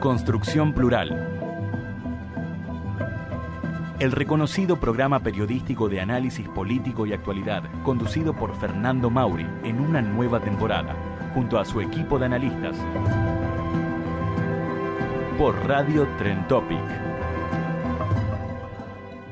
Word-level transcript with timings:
Construcción 0.00 0.72
Plural. 0.72 1.28
El 3.98 4.12
reconocido 4.12 4.80
programa 4.80 5.22
periodístico 5.22 5.90
de 5.90 6.00
análisis 6.00 6.48
político 6.48 7.04
y 7.04 7.12
actualidad, 7.12 7.64
conducido 7.82 8.34
por 8.34 8.58
Fernando 8.58 9.10
Mauri 9.10 9.46
en 9.62 9.78
una 9.78 10.00
nueva 10.00 10.40
temporada, 10.40 10.96
junto 11.34 11.58
a 11.58 11.66
su 11.66 11.82
equipo 11.82 12.18
de 12.18 12.24
analistas. 12.24 12.76
Por 15.36 15.54
Radio 15.66 16.08
Tren 16.16 16.48
Topic. 16.48 16.80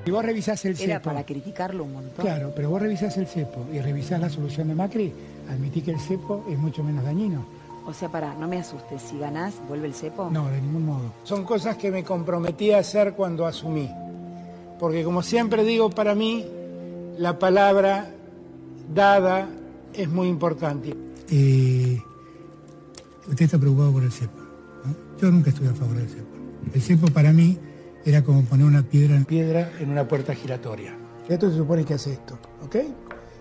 Si 0.05 0.11
vos 0.11 0.23
revisás 0.23 0.63
el 0.67 0.79
Era 0.79 0.97
cepo, 0.97 1.05
para 1.05 1.25
criticarlo 1.25 1.85
un 1.85 1.95
montón. 1.95 2.27
claro, 2.27 2.53
pero 2.55 2.69
vos 2.69 2.83
revisás 2.83 3.17
el 3.17 3.27
cepo 3.27 3.67
y 3.73 3.81
revisás 3.81 4.21
la 4.21 4.29
solución 4.29 4.69
de 4.69 4.75
Macri, 4.75 5.15
admití 5.51 5.81
que 5.81 5.93
el 5.93 5.99
cepo 6.01 6.45
es 6.51 6.59
mucho 6.59 6.85
menos 6.85 7.05
dañino. 7.05 7.58
O 7.89 7.95
sea, 7.95 8.11
para, 8.11 8.35
no 8.35 8.47
me 8.47 8.59
asustes. 8.59 9.01
Si 9.01 9.19
ganás, 9.19 9.55
¿vuelve 9.67 9.87
el 9.87 9.95
cepo? 9.95 10.29
No, 10.31 10.47
de 10.51 10.61
ningún 10.61 10.85
modo. 10.85 11.11
Son 11.25 11.43
cosas 11.45 11.79
que 11.79 11.91
me 11.91 12.05
comprometí 12.05 12.71
a 12.71 12.81
hacer 12.81 13.15
cuando 13.15 13.47
asumí. 13.47 13.91
Porque 14.79 15.03
como 15.03 15.23
siempre 15.23 15.65
digo, 15.65 15.89
para 15.89 16.15
mí 16.15 16.45
la 17.17 17.39
palabra 17.39 18.11
dada 18.95 19.49
es 19.95 20.07
muy 20.07 20.29
importante. 20.29 20.95
usted 23.27 23.45
está 23.45 23.59
preocupado 23.59 23.93
por 23.93 24.03
el 24.03 24.13
cepo. 24.13 24.39
Yo 25.19 25.31
nunca 25.31 25.49
estuve 25.49 25.69
a 25.69 25.75
favor 25.75 25.97
del 25.97 26.11
cepo. 26.11 26.29
El 26.75 26.83
cepo 26.83 27.07
para 27.07 27.33
mí 27.33 27.59
era 28.05 28.23
como 28.23 28.43
poner 28.45 28.67
una 28.67 28.83
piedra 28.83 29.17
en 29.17 29.25
piedra 29.25 29.73
en 29.81 29.89
una 29.89 30.07
puerta 30.07 30.35
giratoria. 30.35 30.95
Esto 31.27 31.51
se 31.51 31.57
supone 31.57 31.87
que 31.87 31.95
hace 31.95 32.13
esto, 32.13 32.39
¿ok? 32.67 32.77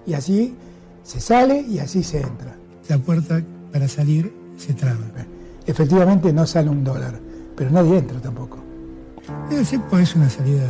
Y 0.06 0.14
así 0.14 0.56
se 1.04 1.20
sale 1.20 1.60
y 1.60 1.80
así 1.80 2.02
se 2.02 2.22
entra. 2.22 2.56
La 2.88 2.98
puerta 2.98 3.44
para 3.72 3.88
salir 3.88 4.34
se 4.58 4.74
traba. 4.74 5.00
Efectivamente 5.66 6.32
no 6.34 6.46
sale 6.46 6.70
un 6.70 6.84
dólar, 6.84 7.20
pero 7.56 7.70
nadie 7.70 7.98
entra 7.98 8.20
tampoco. 8.20 8.58
El 9.52 9.66
cepo 9.66 9.98
es 9.98 10.16
una 10.16 10.30
salida 10.30 10.64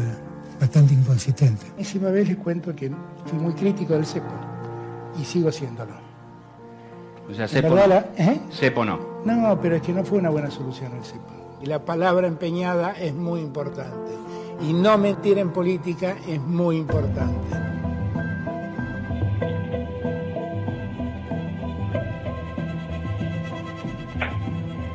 bastante 0.60 0.94
inconsistente. 0.94 1.66
Encima 1.78 2.10
vez 2.10 2.28
les 2.28 2.38
cuento 2.38 2.76
que 2.76 2.92
fui 3.26 3.40
muy 3.40 3.54
crítico 3.54 3.94
del 3.94 4.06
cepo 4.06 4.32
y 5.20 5.24
sigo 5.24 5.52
siéndolo. 5.52 5.94
O 7.30 7.34
sea, 7.34 7.48
cepo 7.48 7.76
verdad, 7.76 8.08
no. 8.18 8.24
la- 8.26 8.32
¿eh? 8.32 8.42
Cepo 8.52 8.86
no. 8.86 9.00
No, 9.26 9.60
pero 9.62 9.76
es 9.76 9.82
que 9.82 9.94
no 9.94 10.04
fue 10.04 10.18
una 10.20 10.30
buena 10.30 10.50
solución 10.50 10.92
el 10.98 11.04
cepo. 11.04 11.34
Y 11.62 11.66
la 11.66 11.84
palabra 11.84 12.28
empeñada 12.28 12.92
es 12.94 13.14
muy 13.14 13.42
importante. 13.42 14.12
Y 14.62 14.74
no 14.74 14.98
mentir 14.98 15.38
en 15.38 15.52
política 15.52 16.16
es 16.28 16.40
muy 16.42 16.78
importante. 16.78 17.36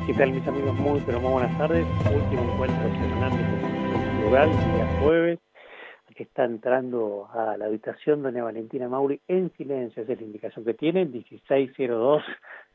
¿Qué 0.05 0.13
tal 0.15 0.33
mis 0.33 0.45
amigos? 0.45 0.75
Muy 0.75 1.01
pero 1.05 1.21
muy 1.21 1.31
buenas 1.31 1.57
tardes. 1.57 1.87
Último 2.13 2.53
encuentro 2.53 2.89
semanal 2.91 3.31
de 3.31 3.61
Constitución 3.61 4.17
Plural, 4.19 4.49
día 4.49 4.99
jueves. 5.01 5.39
Aquí 6.11 6.23
está 6.23 6.43
entrando 6.43 7.29
a 7.31 7.55
la 7.55 7.65
habitación 7.67 8.21
doña 8.21 8.43
Valentina 8.43 8.89
Mauri 8.89 9.21
en 9.29 9.49
silencio, 9.53 10.03
esa 10.03 10.11
es 10.11 10.19
la 10.19 10.25
indicación 10.25 10.65
que 10.65 10.73
tiene, 10.73 11.05
1602, 11.05 12.21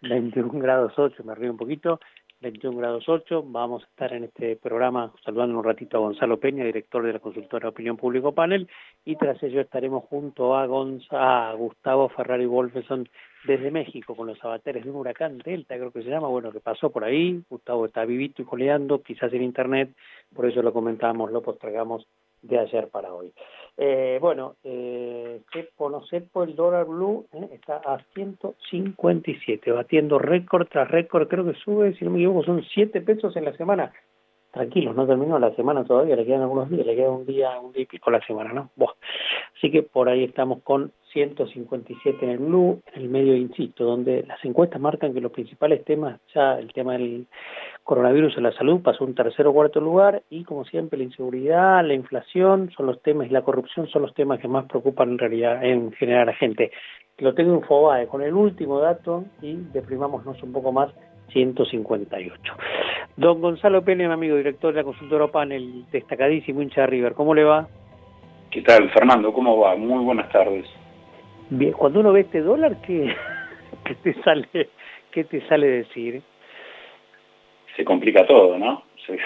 21 0.00 0.58
grados 0.58 0.94
8, 0.96 1.22
me 1.24 1.34
río 1.34 1.50
un 1.50 1.58
poquito, 1.58 2.00
21 2.40 2.78
grados 2.78 3.06
8. 3.06 3.44
Vamos 3.46 3.84
a 3.84 3.86
estar 3.88 4.12
en 4.14 4.24
este 4.24 4.56
programa 4.56 5.12
saludando 5.22 5.58
un 5.58 5.64
ratito 5.64 5.98
a 5.98 6.00
Gonzalo 6.00 6.40
Peña, 6.40 6.64
director 6.64 7.04
de 7.04 7.12
la 7.12 7.18
consultora 7.18 7.68
Opinión 7.68 7.98
Público 7.98 8.32
Panel, 8.32 8.68
y 9.04 9.16
tras 9.16 9.42
ello 9.42 9.60
estaremos 9.60 10.04
junto 10.04 10.56
a, 10.56 10.64
Gonza, 10.64 11.50
a 11.50 11.52
Gustavo 11.52 12.08
Ferrari 12.08 12.46
Wolfeson 12.46 13.06
desde 13.44 13.70
México 13.70 14.14
con 14.14 14.26
los 14.26 14.42
avatares 14.44 14.84
de 14.84 14.90
un 14.90 14.96
huracán 14.96 15.38
Delta, 15.38 15.76
creo 15.76 15.90
que 15.90 16.02
se 16.02 16.10
llama, 16.10 16.28
bueno, 16.28 16.52
que 16.52 16.60
pasó 16.60 16.90
por 16.90 17.04
ahí. 17.04 17.42
Gustavo 17.48 17.86
está 17.86 18.04
vivito 18.04 18.42
y 18.42 18.44
coleando, 18.44 19.02
quizás 19.02 19.32
en 19.32 19.42
internet, 19.42 19.90
por 20.34 20.46
eso 20.46 20.62
lo 20.62 20.72
comentamos, 20.72 21.30
lo 21.30 21.42
postergamos 21.42 22.06
de 22.42 22.58
ayer 22.58 22.88
para 22.88 23.12
hoy. 23.12 23.32
Eh, 23.76 24.18
bueno, 24.20 24.56
eh, 24.64 25.40
cepo, 25.52 26.42
el 26.42 26.56
dólar 26.56 26.86
blue 26.86 27.26
eh, 27.32 27.48
está 27.52 27.76
a 27.76 27.98
157, 28.14 29.70
batiendo 29.70 30.18
récord 30.18 30.66
tras 30.68 30.90
récord, 30.90 31.28
creo 31.28 31.44
que 31.44 31.54
sube, 31.54 31.94
si 31.94 32.04
no 32.04 32.10
me 32.10 32.18
equivoco, 32.18 32.44
son 32.44 32.62
7 32.62 33.00
pesos 33.02 33.36
en 33.36 33.44
la 33.44 33.56
semana. 33.56 33.92
Tranquilos, 34.50 34.96
no 34.96 35.06
terminó 35.06 35.38
la 35.38 35.54
semana 35.54 35.84
todavía, 35.84 36.16
le 36.16 36.24
quedan 36.24 36.42
algunos 36.42 36.70
días, 36.70 36.86
le 36.86 36.96
queda 36.96 37.10
un 37.10 37.26
día, 37.26 37.60
un 37.60 37.72
día 37.72 37.82
y 37.82 37.86
pico 37.86 38.10
la 38.10 38.20
semana, 38.26 38.52
¿no? 38.52 38.70
Buah. 38.76 38.94
Así 39.56 39.70
que 39.70 39.82
por 39.82 40.08
ahí 40.08 40.24
estamos 40.24 40.62
con 40.62 40.92
157 41.12 42.24
en 42.24 42.30
el 42.30 42.38
blue, 42.38 42.80
en 42.94 43.02
el 43.02 43.08
medio, 43.08 43.34
insisto, 43.34 43.84
donde 43.84 44.24
las 44.26 44.42
encuestas 44.44 44.80
marcan 44.80 45.12
que 45.12 45.20
los 45.20 45.32
principales 45.32 45.84
temas, 45.84 46.20
ya 46.34 46.58
el 46.58 46.72
tema 46.72 46.92
del 46.92 47.26
coronavirus 47.84 48.36
en 48.36 48.42
la 48.44 48.52
salud 48.52 48.80
pasó 48.82 49.04
un 49.04 49.14
tercer 49.14 49.46
o 49.46 49.52
cuarto 49.52 49.80
lugar 49.80 50.22
y 50.30 50.44
como 50.44 50.64
siempre 50.64 50.98
la 50.98 51.04
inseguridad, 51.04 51.84
la 51.84 51.94
inflación 51.94 52.70
son 52.76 52.86
los 52.86 53.02
temas 53.02 53.28
y 53.28 53.30
la 53.30 53.42
corrupción 53.42 53.88
son 53.88 54.02
los 54.02 54.14
temas 54.14 54.40
que 54.40 54.48
más 54.48 54.66
preocupan 54.66 55.10
en 55.10 55.18
realidad 55.18 55.64
en 55.64 55.92
general 55.92 56.22
a 56.22 56.32
la 56.32 56.34
gente. 56.34 56.70
Lo 57.18 57.34
tengo 57.34 57.54
en 57.54 57.62
Fobae 57.62 58.06
con 58.06 58.22
el 58.22 58.34
último 58.34 58.78
dato 58.78 59.24
y 59.42 59.56
deprimámonos 59.72 60.42
un 60.42 60.52
poco 60.52 60.70
más 60.70 60.92
158. 61.32 62.52
Don 63.16 63.40
Gonzalo 63.40 63.82
Pérez, 63.82 64.06
mi 64.06 64.12
amigo 64.12 64.36
director 64.36 64.72
de 64.72 64.80
la 64.80 64.84
consultora 64.84 65.26
Panel, 65.28 65.84
destacadísimo 65.90 66.62
hincha 66.62 66.82
de 66.82 66.86
River, 66.88 67.14
¿cómo 67.14 67.34
le 67.34 67.44
va? 67.44 67.68
¿Qué 68.50 68.62
tal, 68.62 68.88
Fernando? 68.90 69.32
¿Cómo 69.32 69.58
va? 69.58 69.76
Muy 69.76 70.04
buenas 70.04 70.30
tardes. 70.30 70.66
Bien, 71.50 71.72
cuando 71.72 72.00
uno 72.00 72.12
ve 72.12 72.20
este 72.20 72.40
dólar, 72.40 72.80
¿qué, 72.82 73.14
qué 73.84 73.94
te 73.96 74.14
sale 74.22 74.48
qué 75.10 75.24
te 75.24 75.46
sale 75.48 75.66
decir? 75.66 76.22
Se 77.76 77.84
complica 77.84 78.26
todo, 78.26 78.58
¿no? 78.58 78.82
Se- 79.06 79.18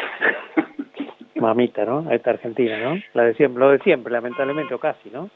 Mamita, 1.41 1.85
¿no? 1.85 2.11
Esta 2.11 2.31
Argentina, 2.31 2.79
¿no? 2.79 3.01
La 3.15 3.25
de 3.25 3.35
siempre, 3.35 3.61
lo 3.61 3.71
de 3.71 3.79
siempre, 3.81 4.13
lamentablemente, 4.13 4.75
o 4.75 4.79
casi, 4.79 5.11
¿no? 5.11 5.29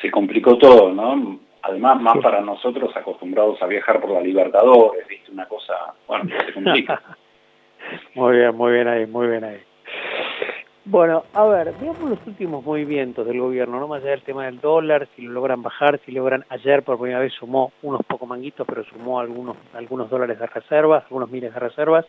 se 0.00 0.10
complicó 0.10 0.56
todo, 0.56 0.90
¿no? 0.92 1.38
Además, 1.62 2.00
más 2.00 2.18
para 2.18 2.40
nosotros 2.40 2.94
acostumbrados 2.96 3.62
a 3.62 3.66
viajar 3.66 4.00
por 4.00 4.10
la 4.10 4.20
Libertadores, 4.20 5.06
¿viste? 5.06 5.30
Una 5.30 5.46
cosa, 5.46 5.74
bueno, 6.06 6.28
se 6.46 6.52
complica. 6.52 7.00
Muy 8.14 8.36
bien, 8.36 8.56
muy 8.56 8.72
bien 8.72 8.88
ahí, 8.88 9.06
muy 9.06 9.26
bien 9.26 9.42
ahí. 9.44 9.60
Bueno, 10.84 11.24
a 11.32 11.44
ver, 11.44 11.74
veamos 11.80 12.10
los 12.10 12.26
últimos 12.26 12.64
movimientos 12.64 13.26
del 13.26 13.38
gobierno, 13.38 13.78
no 13.78 13.86
más 13.86 14.02
allá 14.02 14.12
del 14.12 14.22
tema 14.22 14.46
del 14.46 14.60
dólar, 14.60 15.08
si 15.14 15.22
lo 15.22 15.32
logran 15.32 15.62
bajar, 15.62 16.00
si 16.04 16.12
logran, 16.12 16.44
ayer 16.48 16.82
por 16.82 16.98
primera 16.98 17.20
vez 17.20 17.32
sumó 17.34 17.72
unos 17.82 18.00
pocos 18.04 18.28
manguitos, 18.28 18.66
pero 18.66 18.84
sumó 18.84 19.20
algunos, 19.20 19.56
algunos 19.74 20.10
dólares 20.10 20.38
de 20.38 20.46
reservas, 20.46 21.04
algunos 21.04 21.30
miles 21.30 21.54
de 21.54 21.60
reservas, 21.60 22.06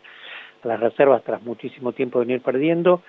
las 0.64 0.80
reservas 0.80 1.22
tras 1.22 1.42
muchísimo 1.42 1.92
tiempo 1.92 2.18
de 2.18 2.26
venir 2.26 2.42
perdiendo. 2.42 3.02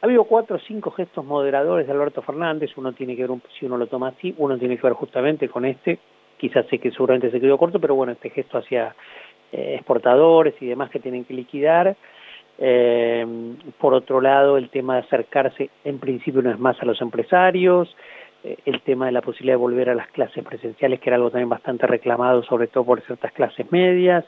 Ha 0.00 0.06
habido 0.06 0.24
cuatro 0.24 0.56
o 0.56 0.60
cinco 0.60 0.90
gestos 0.90 1.24
moderadores 1.24 1.86
de 1.86 1.92
Alberto 1.92 2.22
Fernández, 2.22 2.70
uno 2.76 2.92
tiene 2.92 3.16
que 3.16 3.26
ver, 3.26 3.38
si 3.58 3.66
uno 3.66 3.78
lo 3.78 3.86
toma 3.86 4.08
así, 4.08 4.34
uno 4.38 4.58
tiene 4.58 4.76
que 4.76 4.82
ver 4.82 4.92
justamente 4.92 5.48
con 5.48 5.64
este, 5.64 5.98
quizás 6.36 6.66
sé 6.66 6.78
que 6.78 6.90
seguramente 6.90 7.30
se 7.30 7.40
quedó 7.40 7.56
corto, 7.56 7.80
pero 7.80 7.94
bueno, 7.94 8.12
este 8.12 8.30
gesto 8.30 8.58
hacia 8.58 8.94
eh, 9.52 9.74
exportadores 9.76 10.54
y 10.60 10.66
demás 10.66 10.90
que 10.90 11.00
tienen 11.00 11.24
que 11.24 11.34
liquidar. 11.34 11.96
Eh, 12.58 13.26
por 13.78 13.94
otro 13.94 14.20
lado, 14.20 14.56
el 14.56 14.70
tema 14.70 14.94
de 14.94 15.00
acercarse 15.00 15.70
en 15.84 15.98
principio 15.98 16.42
no 16.42 16.50
es 16.50 16.58
más 16.58 16.80
a 16.80 16.86
los 16.86 17.00
empresarios, 17.00 17.94
eh, 18.44 18.58
el 18.64 18.80
tema 18.82 19.06
de 19.06 19.12
la 19.12 19.22
posibilidad 19.22 19.54
de 19.54 19.62
volver 19.62 19.90
a 19.90 19.94
las 19.94 20.08
clases 20.08 20.44
presenciales, 20.44 21.00
que 21.00 21.08
era 21.10 21.16
algo 21.16 21.30
también 21.30 21.48
bastante 21.48 21.86
reclamado, 21.86 22.42
sobre 22.42 22.66
todo 22.66 22.84
por 22.84 23.00
ciertas 23.02 23.32
clases 23.32 23.70
medias. 23.72 24.24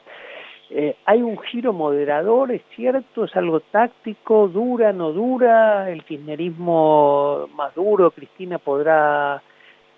Eh, 0.71 0.95
hay 1.05 1.21
un 1.23 1.37
giro 1.39 1.73
moderador, 1.73 2.51
es 2.51 2.61
cierto, 2.75 3.23
es 3.23 3.35
algo 3.35 3.59
táctico, 3.59 4.47
dura, 4.47 4.93
no 4.93 5.11
dura, 5.11 5.89
el 5.89 6.03
kirchnerismo 6.03 7.47
más 7.55 7.73
duro, 7.73 8.11
Cristina 8.11 8.59
podrá 8.59 9.41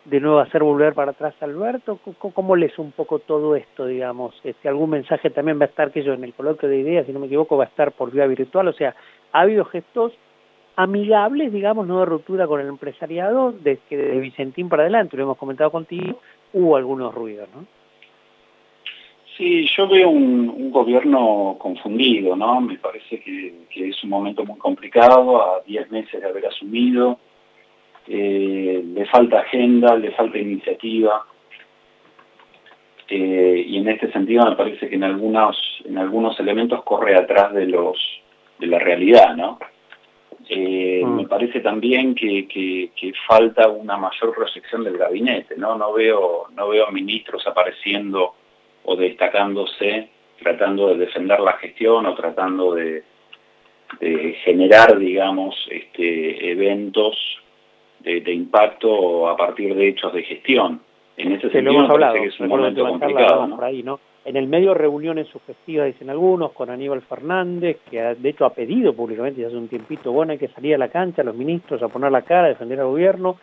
de 0.06 0.20
nuevo 0.20 0.40
hacer 0.40 0.64
volver 0.64 0.94
para 0.94 1.12
atrás 1.12 1.36
a 1.42 1.46
Alberto? 1.46 2.00
¿Cómo, 2.18 2.56
lees 2.56 2.78
un 2.80 2.92
poco 2.92 3.20
todo 3.20 3.56
esto, 3.56 3.86
digamos? 3.86 4.34
Este, 4.44 4.68
¿Algún 4.68 4.92
mensaje 4.92 5.30
también 5.30 5.60
va 5.60 5.66
a 5.66 5.68
estar, 5.68 5.92
que 5.92 6.04
yo 6.04 6.14
en 6.14 6.24
el 6.24 6.34
coloquio 6.34 6.70
de 6.70 6.80
ideas, 6.80 7.06
si 7.06 7.14
no 7.14 7.20
me 7.20 7.28
equivoco, 7.28 7.58
va 7.58 7.66
a 7.66 7.68
estar 7.68 7.92
por 7.92 8.12
vía 8.12 8.26
virtual? 8.26 8.68
O 8.68 8.74
sea, 8.74 8.96
ha 9.32 9.42
habido 9.42 9.66
gestos 9.66 10.14
amigables, 10.76 11.52
digamos, 11.52 11.86
no 11.86 12.00
de 12.00 12.06
ruptura 12.06 12.48
con 12.48 12.62
el 12.62 12.68
empresariado, 12.68 13.52
de 13.52 13.78
que 13.90 13.98
de 13.98 14.20
Vicentín 14.20 14.70
para 14.70 14.84
adelante, 14.84 15.18
lo 15.18 15.24
hemos 15.24 15.38
comentado 15.38 15.70
contigo, 15.70 16.20
hubo 16.54 16.78
algunos 16.78 17.14
ruidos, 17.14 17.50
¿no? 17.54 17.66
Sí, 19.38 19.68
yo 19.76 19.88
veo 19.88 20.10
un, 20.10 20.72
gobierno 20.72 21.58
confundido, 21.60 22.36
¿no? 22.36 22.62
Me 22.62 22.78
parece 22.78 23.20
que, 23.20 23.54
es 23.76 24.04
un 24.04 24.10
momento 24.10 24.46
muy 24.46 24.58
complicado, 24.58 25.42
a 25.42 25.62
10 25.66 25.92
meses 25.92 26.22
de 26.22 26.28
haber 26.28 26.46
asumido, 26.46 27.20
eh, 28.08 28.82
le 28.84 29.06
falta 29.06 29.40
agenda, 29.40 29.96
le 29.96 30.12
falta 30.12 30.38
iniciativa, 30.38 31.26
eh, 33.10 33.66
y 33.68 33.78
en 33.78 33.90
este 33.90 34.10
sentido 34.14 34.46
me 34.46 34.56
parece 34.56 34.88
que 34.88 34.96
en 34.96 35.04
algunos, 35.04 35.58
en 35.84 35.98
algunos 35.98 36.40
elementos 36.40 36.82
corre 36.84 37.18
atrás 37.18 37.54
de, 37.54 37.66
los, 37.66 37.98
de 38.58 38.68
la 38.68 38.80
realidad, 38.80 39.36
¿no? 39.36 39.60
Eh, 40.48 41.02
mm. 41.06 41.16
Me 41.18 41.28
parece 41.28 41.60
también 41.60 42.16
que, 42.16 42.48
que, 42.48 43.14
falta 43.28 43.68
una 43.68 43.98
mayor 43.98 44.34
proyección 44.34 44.84
del 44.86 44.98
gabinete, 44.98 45.56
¿no? 45.58 45.78
No 45.78 45.92
veo, 45.92 46.48
no 46.56 46.70
veo 46.70 46.90
ministros 46.92 47.46
apareciendo 47.46 48.36
o 48.84 48.96
destacándose, 48.96 50.10
tratando 50.42 50.90
de 50.90 50.98
defender 50.98 51.40
la 51.40 51.54
gestión 51.54 52.06
o 52.06 52.16
tratando 52.16 52.74
de, 52.74 53.04
generar, 54.44 54.98
digamos, 54.98 55.56
este, 55.70 56.52
eventos 56.52 57.18
de, 58.00 58.34
impacto 58.34 59.28
a 59.28 59.36
partir 59.36 59.76
de 59.76 59.90
hechos 59.90 60.14
de 60.14 60.24
gestión. 60.24 60.82
En 61.18 61.34
ese 61.34 61.50
sentido, 61.50 61.88
me 61.88 61.88
parece 61.88 62.22
que 62.22 62.28
es 62.30 62.40
un 62.40 62.48
momento 62.48 62.88
complicado. 62.88 63.48
¿no? 63.48 64.00
En 64.24 64.36
el 64.36 64.48
medio 64.48 64.76
reuniones 64.76 65.28
sugestivas, 65.30 65.88
dicen 65.88 66.12
algunos, 66.12 66.52
con 66.52 66.70
Aníbal 66.70 67.02
Fernández, 67.02 67.80
que 67.90 68.00
de 68.00 68.30
hecho 68.30 68.46
ha 68.46 68.54
pedido 68.54 68.94
públicamente 68.94 69.42
ya 69.42 69.48
hace 69.48 69.56
un 69.56 69.68
tiempito, 69.68 70.12
bueno, 70.12 70.32
hay 70.32 70.38
que 70.38 70.48
salir 70.50 70.76
a 70.76 70.78
la 70.78 70.90
cancha, 70.90 71.24
los 71.24 71.36
ministros, 71.36 71.82
a 71.82 71.88
poner 71.88 72.12
la 72.12 72.22
cara, 72.22 72.46
a 72.46 72.50
defender 72.50 72.80
al 72.80 72.88
gobierno. 72.88 73.38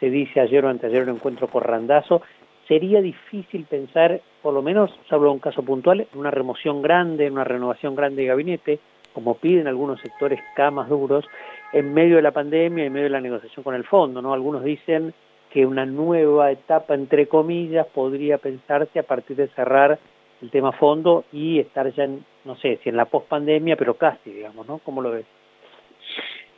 Se 0.00 0.10
dice 0.10 0.40
ayer 0.40 0.64
o 0.64 0.68
anteayer 0.68 1.04
un 1.04 1.16
encuentro 1.16 1.46
con 1.46 1.62
Randazo. 1.62 2.22
Sería 2.68 3.02
difícil 3.02 3.66
pensar, 3.68 4.20
por 4.42 4.54
lo 4.54 4.62
menos, 4.62 4.90
salvo 5.08 5.30
un 5.30 5.38
caso 5.38 5.62
puntual, 5.62 6.00
en 6.00 6.18
una 6.18 6.30
remoción 6.30 6.80
grande, 6.80 7.26
en 7.26 7.34
una 7.34 7.44
renovación 7.44 7.94
grande 7.94 8.22
de 8.22 8.28
gabinete, 8.28 8.78
como 9.12 9.36
piden 9.36 9.68
algunos 9.68 10.00
sectores 10.00 10.40
camas 10.56 10.88
duros, 10.88 11.24
en 11.72 11.92
medio 11.92 12.16
de 12.16 12.22
la 12.22 12.32
pandemia, 12.32 12.84
en 12.84 12.92
medio 12.92 13.04
de 13.04 13.10
la 13.10 13.20
negociación 13.20 13.62
con 13.62 13.74
el 13.74 13.84
fondo, 13.84 14.22
¿no? 14.22 14.32
Algunos 14.32 14.64
dicen 14.64 15.12
que 15.50 15.66
una 15.66 15.86
nueva 15.86 16.50
etapa, 16.50 16.94
entre 16.94 17.28
comillas, 17.28 17.86
podría 17.86 18.38
pensarse 18.38 18.98
a 18.98 19.04
partir 19.04 19.36
de 19.36 19.48
cerrar 19.48 19.98
el 20.42 20.50
tema 20.50 20.72
fondo 20.72 21.24
y 21.32 21.60
estar 21.60 21.92
ya, 21.94 22.04
en, 22.04 22.24
no 22.44 22.56
sé, 22.56 22.80
si 22.82 22.88
en 22.88 22.96
la 22.96 23.04
pospandemia, 23.04 23.76
pero 23.76 23.94
casi, 23.94 24.30
digamos, 24.30 24.66
¿no? 24.66 24.78
¿Cómo 24.78 25.00
lo 25.00 25.10
ves? 25.10 25.26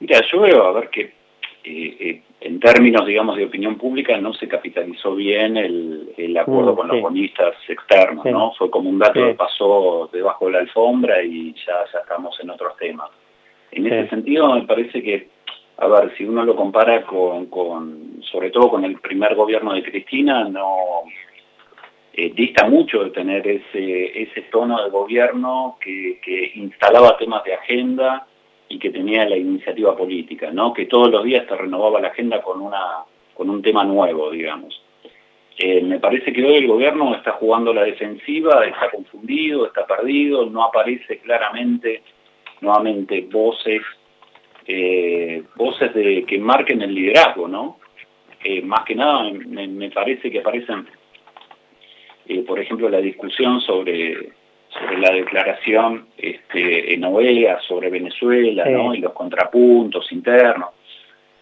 Mira, 0.01 0.21
yo 0.33 0.41
veo, 0.41 0.65
a 0.65 0.73
ver, 0.73 0.89
que 0.91 1.13
eh, 1.69 1.97
eh, 1.99 2.23
en 2.41 2.61
términos, 2.61 3.05
digamos, 3.05 3.37
de 3.37 3.47
opinión 3.47 3.77
pública 3.77 4.17
no 4.19 4.33
se 4.33 4.47
capitalizó 4.47 5.17
bien 5.17 5.57
el, 5.57 6.13
el 6.17 6.37
acuerdo 6.37 6.75
mm, 6.75 6.77
con 6.77 6.89
los 6.89 7.01
bonistas 7.01 7.55
externos, 7.67 8.25
¿no? 8.25 8.53
Fue 8.53 8.71
como 8.71 8.89
un 8.89 9.01
dato 9.01 9.15
que 9.15 9.35
pasó 9.35 10.09
debajo 10.13 10.47
de 10.47 10.53
la 10.53 10.59
alfombra 10.61 11.21
y 11.25 11.53
ya, 11.55 11.85
ya 11.93 11.99
estamos 11.99 12.39
en 12.41 12.51
otros 12.51 12.77
temas. 12.77 13.11
En 13.73 13.85
ese 13.85 14.09
sentido, 14.09 14.55
me 14.55 14.63
parece 14.63 15.03
que, 15.03 15.29
a 15.79 15.89
ver, 15.89 16.17
si 16.17 16.25
uno 16.25 16.45
lo 16.45 16.55
compara 16.55 17.03
con, 17.03 17.47
con 17.47 18.23
sobre 18.31 18.51
todo 18.51 18.71
con 18.71 18.85
el 18.85 19.01
primer 19.01 19.35
gobierno 19.35 19.75
de 19.75 19.83
Cristina, 19.83 20.45
no 20.45 21.03
eh, 22.13 22.33
dista 22.33 22.69
mucho 22.69 23.03
de 23.03 23.11
tener 23.11 23.47
ese, 23.47 24.23
ese 24.23 24.43
tono 24.53 24.85
de 24.85 24.91
gobierno 24.91 25.79
que, 25.81 26.53
instalaba 26.55 27.19
temas 27.19 27.43
de 27.43 27.55
agenda 27.55 28.27
y 28.69 28.79
que 28.79 28.91
tenía 28.91 29.29
la 29.29 29.37
iniciativa 29.37 29.97
política, 29.97 30.51
¿no? 30.51 30.73
que 30.73 30.87
todos 30.87 31.11
los 31.11 31.25
días 31.25 31.47
se 31.49 31.57
renovaba 31.57 32.01
la 32.01 32.09
agenda 32.09 32.43
con, 32.43 32.61
una, 32.61 33.05
con 33.35 33.49
un 33.51 33.63
tema 33.63 33.85
nuevo, 33.85 34.31
digamos. 34.31 34.83
Eh, 35.59 35.83
me 35.83 35.99
parece 35.99 36.33
que 36.33 36.45
hoy 36.45 36.57
el 36.57 36.67
gobierno 36.67 37.15
está 37.15 37.33
jugando 37.33 37.73
la 37.73 37.85
defensiva, 37.85 38.65
está 38.65 38.91
confundido, 38.91 39.67
está 39.67 39.87
perdido, 39.87 40.47
no 40.47 40.65
aparece 40.65 41.19
claramente 41.19 42.03
nuevamente 42.61 43.27
voces, 43.31 43.83
eh, 44.67 45.43
voces 45.55 45.95
de, 45.95 46.25
que 46.25 46.39
marquen 46.39 46.83
el 46.83 46.95
liderazgo, 46.95 47.49
¿no? 47.49 47.79
más 48.63 48.85
que 48.85 48.95
nada 48.95 49.29
me, 49.33 49.91
parece 49.91 50.31
que 50.31 50.39
aparecen 50.39 50.87
eh, 52.29 52.43
por 52.43 52.59
ejemplo, 52.59 52.89
la 52.89 52.99
discusión 52.99 53.61
sobre, 53.61 54.33
sobre 54.79 54.99
la 54.99 55.11
declaración 55.11 56.07
este, 56.17 56.95
en 56.95 57.05
OEA 57.05 57.61
sobre 57.61 57.91
Venezuela 57.91 58.69
y 58.95 58.99
los 58.99 59.13
contrapuntos 59.13 60.11
internos. 60.13 60.71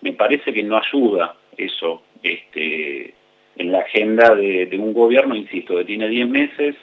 Me 0.01 0.13
parece 0.13 0.53
que 0.53 0.63
no 0.63 0.77
ayuda 0.77 1.37
eso 1.57 2.03
este, 2.23 3.15
en 3.57 3.73
la 3.73 3.81
agenda 3.81 4.35
de, 4.35 4.69
un 4.79 4.93
gobierno, 4.93 5.35
insisto, 5.35 5.77
que 5.77 5.85
tiene 5.85 6.09
10 6.09 6.29
meses 6.29 6.77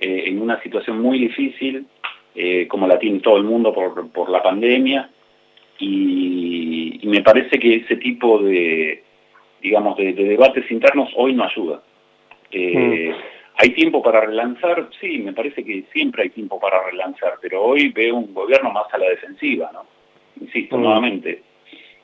eh, 0.00 0.24
en 0.26 0.40
una 0.40 0.60
situación 0.62 1.00
muy 1.00 1.18
difícil, 1.18 1.86
eh, 2.34 2.66
como 2.68 2.86
la 2.86 2.98
tiene 2.98 3.20
todo 3.20 3.36
el 3.36 3.44
mundo 3.44 3.72
por, 3.72 4.10
por 4.10 4.30
la 4.30 4.42
pandemia, 4.42 5.10
y, 5.78 7.00
me 7.04 7.22
parece 7.22 7.58
que 7.58 7.76
ese 7.76 7.96
tipo 7.96 8.38
de, 8.38 9.02
digamos, 9.62 9.96
de 9.96 10.12
debates 10.12 10.70
internos 10.70 11.10
hoy 11.16 11.32
no 11.32 11.44
ayuda. 11.44 11.82
Eh, 12.50 13.10
mm. 13.10 13.37
¿Hay 13.60 13.70
tiempo 13.70 14.00
para 14.00 14.20
relanzar? 14.20 14.88
Sí, 15.00 15.18
me 15.18 15.32
parece 15.32 15.64
que 15.64 15.84
siempre 15.92 16.22
hay 16.22 16.30
tiempo 16.30 16.60
para 16.60 16.80
relanzar, 16.84 17.38
pero 17.42 17.64
hoy 17.64 17.88
veo 17.88 18.14
un 18.14 18.32
gobierno 18.32 18.70
más 18.70 18.86
a 18.92 18.98
la 18.98 19.08
defensiva, 19.08 19.68
¿no? 19.72 19.84
Insisto 20.40 20.78
mm. 20.78 20.80
nuevamente. 20.80 21.42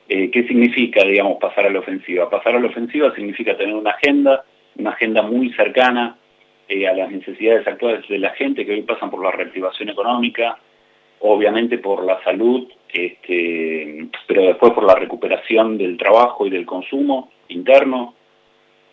Eh, 0.09 0.29
¿Qué 0.31 0.45
significa, 0.47 1.05
digamos, 1.05 1.37
pasar 1.39 1.65
a 1.65 1.69
la 1.69 1.79
ofensiva? 1.79 2.29
Pasar 2.29 2.57
a 2.57 2.59
la 2.59 2.67
ofensiva 2.67 3.15
significa 3.15 3.55
tener 3.55 3.73
una 3.73 3.91
agenda, 3.91 4.43
una 4.77 4.89
agenda 4.89 5.21
muy 5.21 5.49
cercana 5.53 6.17
eh, 6.67 6.89
a 6.89 6.93
las 6.93 7.09
necesidades 7.09 7.65
actuales 7.65 8.05
de 8.09 8.19
la 8.19 8.31
gente 8.31 8.65
que 8.65 8.73
hoy 8.73 8.81
pasan 8.81 9.09
por 9.09 9.23
la 9.23 9.31
reactivación 9.31 9.87
económica, 9.87 10.57
obviamente 11.19 11.77
por 11.77 12.03
la 12.03 12.21
salud, 12.23 12.67
este, 12.91 14.09
pero 14.27 14.41
después 14.41 14.73
por 14.73 14.83
la 14.83 14.95
recuperación 14.95 15.77
del 15.77 15.95
trabajo 15.95 16.45
y 16.45 16.49
del 16.49 16.65
consumo 16.65 17.31
interno, 17.47 18.13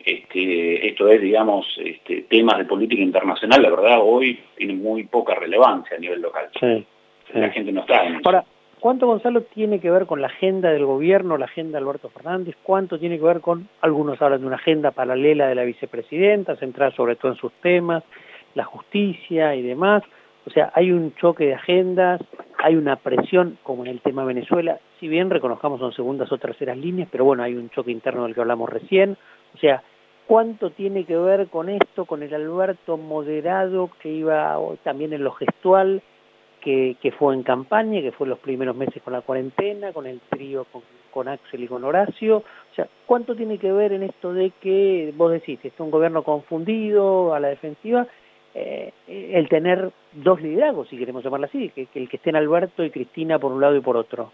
este, 0.05 0.89
esto 0.89 1.09
es, 1.09 1.21
digamos, 1.21 1.67
este, 1.79 2.23
temas 2.23 2.59
de 2.59 2.65
política 2.65 3.03
internacional, 3.03 3.63
la 3.63 3.71
verdad, 3.71 3.99
hoy 4.03 4.39
tiene 4.57 4.75
muy 4.75 5.05
poca 5.05 5.35
relevancia 5.35 5.97
a 5.97 6.01
nivel 6.01 6.21
local. 6.21 6.49
La 7.33 7.51
gente 7.51 7.73
no 7.73 7.81
está 7.81 8.07
en 8.07 8.21
Ahora, 8.25 8.45
¿cuánto, 8.81 9.07
Gonzalo, 9.07 9.43
tiene 9.43 9.81
que 9.81 9.91
ver 9.91 10.07
con 10.07 10.21
la 10.21 10.27
agenda 10.27 10.71
del 10.71 10.85
gobierno, 10.85 11.39
la 11.39 11.47
agenda 11.47 11.79
de 11.79 11.85
Alberto 11.85 12.11
Fernández? 12.11 12.57
¿Cuánto 12.63 12.99
tiene 12.99 13.19
que 13.19 13.25
ver 13.25 13.41
con, 13.41 13.69
algunos 13.81 14.21
hablan 14.21 14.41
de 14.41 14.47
una 14.47 14.57
agenda 14.57 14.91
paralela 14.91 15.49
de 15.49 15.55
la 15.55 15.65
vicepresidenta, 15.65 16.57
centrada 16.57 16.93
sobre 16.93 17.17
todo 17.17 17.33
en 17.33 17.39
sus 17.39 17.53
temas, 17.63 18.05
la 18.55 18.65
justicia 18.65 19.55
y 19.55 19.63
demás? 19.63 20.03
O 20.45 20.51
sea, 20.51 20.73
hay 20.75 20.91
un 20.91 21.15
choque 21.15 21.47
de 21.47 21.55
agendas, 21.55 22.21
hay 22.59 22.75
una 22.75 22.97
presión, 22.97 23.59
como 23.63 23.85
en 23.85 23.91
el 23.91 24.01
tema 24.01 24.25
Venezuela, 24.25 24.79
si 24.99 25.09
bien 25.09 25.31
reconozcamos 25.31 25.81
son 25.81 25.93
segundas 25.93 26.31
o 26.33 26.39
terceras 26.39 26.77
líneas, 26.77 27.09
pero 27.11 27.25
bueno, 27.25 27.43
hay 27.43 27.55
un 27.55 27.71
choque 27.71 27.91
interno 27.91 28.25
del 28.25 28.35
que 28.35 28.41
hablamos 28.41 28.69
recién. 28.69 29.17
O 29.55 29.59
sea, 29.59 29.83
¿Cuánto 30.33 30.71
tiene 30.71 31.05
que 31.05 31.15
ver 31.15 31.49
con 31.49 31.69
esto, 31.69 32.07
con 32.07 32.23
el 32.23 32.33
Alberto 32.33 32.97
moderado 32.97 33.91
que 34.01 34.09
iba 34.09 34.59
también 34.83 35.13
en 35.13 35.25
lo 35.25 35.33
gestual, 35.33 36.01
que, 36.63 36.97
que 37.03 37.13
fue 37.13 37.35
en 37.35 37.43
campaña, 37.43 38.01
que 38.01 38.13
fue 38.13 38.27
los 38.27 38.39
primeros 38.39 38.75
meses 38.75 39.03
con 39.03 39.13
la 39.13 39.21
cuarentena, 39.21 39.93
con 39.93 40.07
el 40.07 40.21
trío 40.31 40.67
con, 41.11 41.29
Axel 41.29 41.65
y 41.65 41.69
con 41.69 41.85
Horacio? 41.85 42.39
O 42.39 42.75
sea, 42.75 42.89
¿cuánto 43.05 43.37
tiene 43.37 43.59
que 43.59 43.71
ver 43.73 43.93
en 43.93 44.05
esto 44.05 44.33
de 44.33 44.53
que, 44.63 45.13
vos 45.15 45.33
decís, 45.33 45.59
es 45.63 45.79
un 45.79 45.91
gobierno 45.91 46.23
confundido 46.23 47.35
a 47.35 47.39
la 47.39 47.49
defensiva, 47.49 48.07
eh, 48.55 48.91
el 49.07 49.51
tener 49.51 49.91
dos 50.13 50.41
liderazgos, 50.41 50.89
si 50.89 50.97
queremos 50.97 51.23
llamarlo 51.23 51.45
así, 51.45 51.69
que, 51.75 51.85
que 51.85 51.99
el 51.99 52.09
que 52.09 52.17
estén 52.17 52.37
Alberto 52.37 52.83
y 52.83 52.91
Cristina 52.91 53.39
por 53.39 53.53
un 53.53 53.61
lado 53.61 53.77
y 53.77 53.81
por 53.83 53.99
otro? 53.99 54.33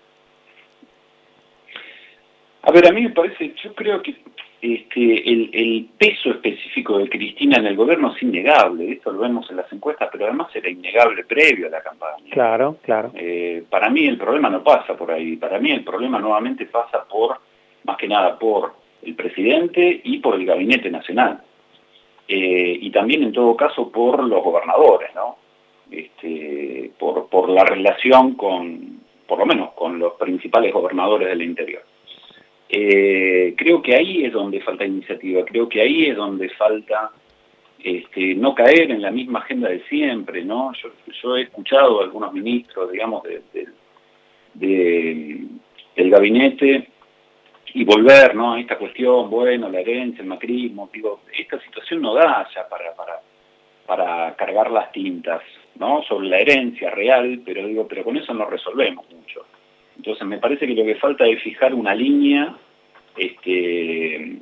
A 2.63 2.71
ver, 2.71 2.87
a 2.87 2.93
mí 2.93 3.03
me 3.03 3.11
parece, 3.11 3.53
yo 3.65 3.75
creo 3.75 4.01
que 4.01 4.15
este, 4.61 5.31
el, 5.31 5.89
peso 5.97 6.31
específico 6.31 6.99
de 6.99 7.09
Cristina 7.09 7.59
en 7.59 7.67
el 7.67 7.77
gobierno 7.77 8.13
es 8.15 8.23
innegable, 8.23 8.91
esto 8.91 9.13
lo 9.13 9.21
vemos 9.21 9.49
en 9.51 9.57
las 9.57 9.73
encuestas, 9.73 10.09
pero 10.11 10.27
además 10.27 10.49
era 10.55 10.69
innegable 10.69 11.25
previo 11.25 11.69
a 11.69 11.71
la 11.71 11.83
campaña. 11.83 12.31
Claro, 12.31 12.77
claro. 12.83 13.13
Eh, 13.15 13.65
para 13.69 13.89
mí 13.89 14.07
el 14.07 14.19
problema 14.19 14.51
no 14.51 14.65
pasa 14.65 14.97
por 14.97 15.13
ahí, 15.13 15.37
para 15.37 15.59
mí 15.61 15.71
el 15.71 15.85
problema 15.85 16.19
nuevamente 16.19 16.67
pasa 16.67 17.05
por, 17.05 17.39
más 17.85 17.97
que 17.97 18.09
nada, 18.09 18.39
por 18.39 18.75
el 19.03 19.15
presidente 19.15 20.01
y 20.03 20.19
por 20.19 20.35
el 20.35 20.45
gabinete 20.45 20.91
nacional. 20.91 21.41
Eh, 22.27 22.79
y 22.81 22.91
también 22.91 23.23
en 23.23 23.33
todo 23.33 23.57
caso 23.57 23.91
por 23.91 24.23
los 24.23 24.43
gobernadores, 24.43 25.15
¿no? 25.15 25.39
Este, 25.91 26.91
por, 26.99 27.29
por 27.29 27.49
la 27.49 27.65
relación 27.65 28.35
con, 28.35 29.01
por 29.27 29.39
lo 29.39 29.47
menos, 29.47 29.73
con 29.73 29.99
los 29.99 30.15
principales 30.15 30.73
gobernadores 30.73 31.29
del 31.29 31.43
interior. 31.43 31.83
Eh, 32.69 33.55
creo 33.57 33.81
que 33.81 33.95
ahí 33.95 34.25
es 34.25 34.33
donde 34.33 34.61
falta 34.61 34.85
iniciativa, 34.85 35.45
creo 35.45 35.69
que 35.69 35.81
ahí 35.81 36.07
es 36.07 36.17
donde 36.17 36.51
falta 36.51 37.11
este, 37.83 38.35
no 38.35 38.55
caer 38.55 38.91
en 38.91 39.01
la 39.01 39.11
misma 39.11 39.39
agenda 39.39 39.69
de 39.69 39.83
siempre, 39.85 40.45
¿no? 40.45 40.73
Yo, 41.23 41.37
he 41.37 41.43
escuchado 41.43 42.01
a 42.01 42.05
algunos 42.05 42.33
ministros, 42.33 42.93
digamos, 42.93 43.23
del 44.55 45.31
gabinete 45.97 46.89
y 47.73 47.85
volver, 47.85 48.35
¿no? 48.35 48.55
A 48.55 48.61
esta 48.61 48.77
cuestión, 48.77 49.31
bueno, 49.31 49.71
la 49.71 49.81
herencia, 49.81 50.23
el 50.23 50.29
macrismo, 50.29 50.91
digo, 50.93 51.21
esta 51.33 51.59
situación 51.61 52.03
no 52.03 52.15
da 52.15 52.47
ya 52.55 52.69
para, 52.69 52.95
para, 52.95 53.21
para 53.87 54.35
cargar 54.37 54.71
las 54.71 54.93
tintas, 54.93 55.43
¿no? 55.77 56.03
Sobre 56.03 56.29
la 56.29 56.39
herencia 56.41 56.91
real, 56.91 57.41
pero 57.45 57.67
digo, 57.67 57.89
pero 57.89 58.05
con 58.05 58.17
eso 58.17 58.35
no 58.35 58.45
resolvemos 58.45 59.09
mucho. 59.11 59.47
Entonces 60.09 60.27
me 60.27 60.39
parece 60.39 60.67
que 60.67 60.73
lo 60.73 60.87
que 60.87 60.95
falta 60.95 61.27
es 61.27 61.43
fijar 61.43 61.75
una 61.75 61.95
línea, 61.95 62.57
este, 63.15 64.39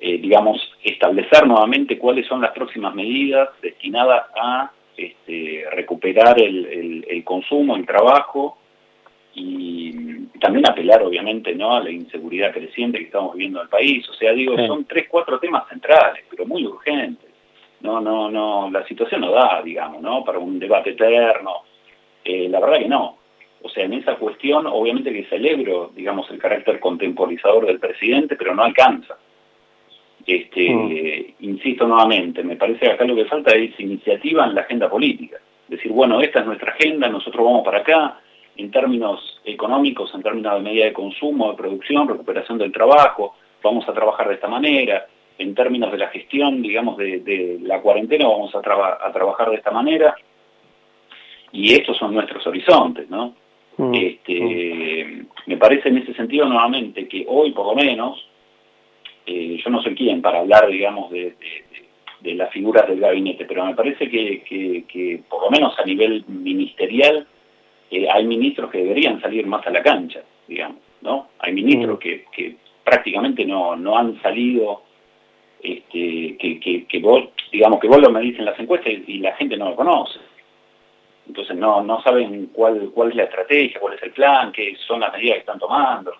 eh, 0.00 0.18
digamos, 0.18 0.60
establecer 0.82 1.46
nuevamente 1.46 1.96
cuáles 1.96 2.26
son 2.26 2.40
las 2.40 2.50
próximas 2.50 2.92
medidas 2.92 3.48
destinadas 3.62 4.24
a 4.34 4.72
este, 4.96 5.66
recuperar 5.70 6.40
el, 6.40 7.04
el, 7.08 7.22
consumo, 7.22 7.76
el 7.76 7.86
trabajo 7.86 8.58
y 9.36 10.26
también 10.40 10.68
apelar 10.68 11.00
obviamente 11.04 11.54
no 11.54 11.76
a 11.76 11.80
la 11.80 11.92
inseguridad 11.92 12.52
creciente 12.52 12.98
que 12.98 13.04
estamos 13.04 13.34
viviendo 13.34 13.60
en 13.60 13.66
el 13.66 13.70
país. 13.70 14.08
O 14.08 14.14
sea, 14.14 14.32
digo, 14.32 14.56
son 14.66 14.84
tres, 14.84 15.06
cuatro 15.08 15.38
temas 15.38 15.68
centrales, 15.68 16.24
pero 16.28 16.44
muy 16.44 16.66
urgentes. 16.66 17.30
No, 17.82 18.00
no, 18.00 18.28
no, 18.28 18.68
la 18.68 18.84
situación 18.84 19.20
no 19.20 19.30
da, 19.30 19.62
digamos, 19.62 20.02
¿no? 20.02 20.24
Para 20.24 20.40
un 20.40 20.58
debate 20.58 20.90
eterno. 20.90 21.62
Eh, 22.24 22.48
la 22.48 22.58
verdad 22.58 22.80
que 22.80 22.88
no. 22.88 23.25
O 23.62 23.68
sea, 23.68 23.84
en 23.84 23.94
esa 23.94 24.16
cuestión, 24.16 24.66
obviamente 24.66 25.12
que 25.12 25.24
celebro, 25.24 25.90
digamos, 25.94 26.30
el 26.30 26.38
carácter 26.38 26.78
contemporizador 26.78 27.66
del 27.66 27.80
presidente, 27.80 28.36
pero 28.36 28.54
no 28.54 28.62
alcanza. 28.62 29.16
Este, 30.26 30.70
mm. 30.70 31.44
Insisto 31.44 31.86
nuevamente, 31.86 32.42
me 32.42 32.56
parece 32.56 32.86
que 32.86 32.92
acá 32.92 33.04
lo 33.04 33.14
que 33.14 33.26
falta 33.26 33.54
es 33.54 33.78
iniciativa 33.78 34.44
en 34.44 34.54
la 34.54 34.62
agenda 34.62 34.90
política. 34.90 35.38
Decir, 35.68 35.92
bueno, 35.92 36.20
esta 36.20 36.40
es 36.40 36.46
nuestra 36.46 36.72
agenda, 36.72 37.08
nosotros 37.08 37.44
vamos 37.44 37.64
para 37.64 37.78
acá, 37.78 38.20
en 38.56 38.70
términos 38.70 39.40
económicos, 39.44 40.14
en 40.14 40.22
términos 40.22 40.54
de 40.54 40.60
medida 40.60 40.84
de 40.86 40.92
consumo, 40.92 41.50
de 41.50 41.56
producción, 41.56 42.08
recuperación 42.08 42.58
del 42.58 42.72
trabajo, 42.72 43.36
vamos 43.62 43.88
a 43.88 43.92
trabajar 43.92 44.28
de 44.28 44.34
esta 44.34 44.48
manera, 44.48 45.06
en 45.38 45.54
términos 45.54 45.92
de 45.92 45.98
la 45.98 46.08
gestión, 46.08 46.62
digamos, 46.62 46.96
de, 46.96 47.58
la 47.62 47.80
cuarentena, 47.80 48.26
vamos 48.26 48.54
a, 48.54 48.58
a 48.58 49.12
trabajar 49.12 49.50
de 49.50 49.56
esta 49.56 49.70
manera, 49.70 50.14
y 51.52 51.74
estos 51.74 51.96
son 51.96 52.14
nuestros 52.14 52.46
horizontes, 52.46 53.08
¿no? 53.08 53.34
Mm, 53.78 53.94
este, 53.94 55.04
mm. 55.04 55.26
Me 55.46 55.56
parece 55.56 55.88
en 55.88 55.98
ese 55.98 56.14
sentido 56.14 56.46
nuevamente 56.46 57.06
que 57.06 57.24
hoy 57.28 57.52
por 57.52 57.66
lo 57.66 57.74
menos, 57.74 58.26
eh, 59.26 59.58
yo 59.62 59.70
no 59.70 59.82
soy 59.82 59.94
quien 59.94 60.22
para 60.22 60.40
hablar, 60.40 60.68
digamos, 60.68 61.10
de, 61.10 61.34
las 62.22 62.50
figuras 62.50 62.88
del 62.88 62.98
gabinete, 62.98 63.44
pero 63.44 63.64
me 63.64 63.74
parece 63.74 64.08
que, 64.10 65.22
por 65.28 65.42
lo 65.42 65.50
menos 65.50 65.78
a 65.78 65.84
nivel 65.84 66.24
ministerial 66.26 67.24
eh, 67.88 68.08
hay 68.10 68.26
ministros 68.26 68.68
que 68.70 68.78
deberían 68.78 69.20
salir 69.20 69.46
más 69.46 69.64
a 69.66 69.70
la 69.70 69.80
cancha, 69.80 70.22
digamos, 70.48 70.78
¿no? 71.02 71.28
Hay 71.38 71.52
ministros 71.52 71.98
mm. 71.98 72.32
que, 72.32 72.56
prácticamente 72.82 73.44
no, 73.44 73.76
no 73.76 73.96
han 73.96 74.20
salido, 74.22 74.82
este, 75.62 76.36
que, 76.36 76.86
que, 76.88 76.98
vos, 76.98 77.28
digamos, 77.52 77.78
que 77.80 77.88
vos 77.88 78.00
lo 78.00 78.10
medís 78.10 78.38
en 78.38 78.44
las 78.44 78.58
encuestas 78.58 78.92
y 79.06 79.18
la 79.18 79.34
gente 79.36 79.56
no 79.56 79.70
lo 79.70 79.76
conoce 79.76 80.18
entonces 81.28 81.56
no, 81.56 81.82
no 81.82 82.00
saben 82.02 82.50
cuál, 82.52 82.90
cuál 82.94 83.10
es 83.10 83.16
la 83.16 83.24
estrategia, 83.24 83.80
cuál 83.80 83.94
es 83.94 84.02
el 84.02 84.12
plan, 84.12 84.52
qué 84.52 84.76
son 84.86 85.00
las 85.00 85.12
medidas 85.12 85.34
que 85.34 85.40
están 85.40 85.58
tomando. 85.58 86.12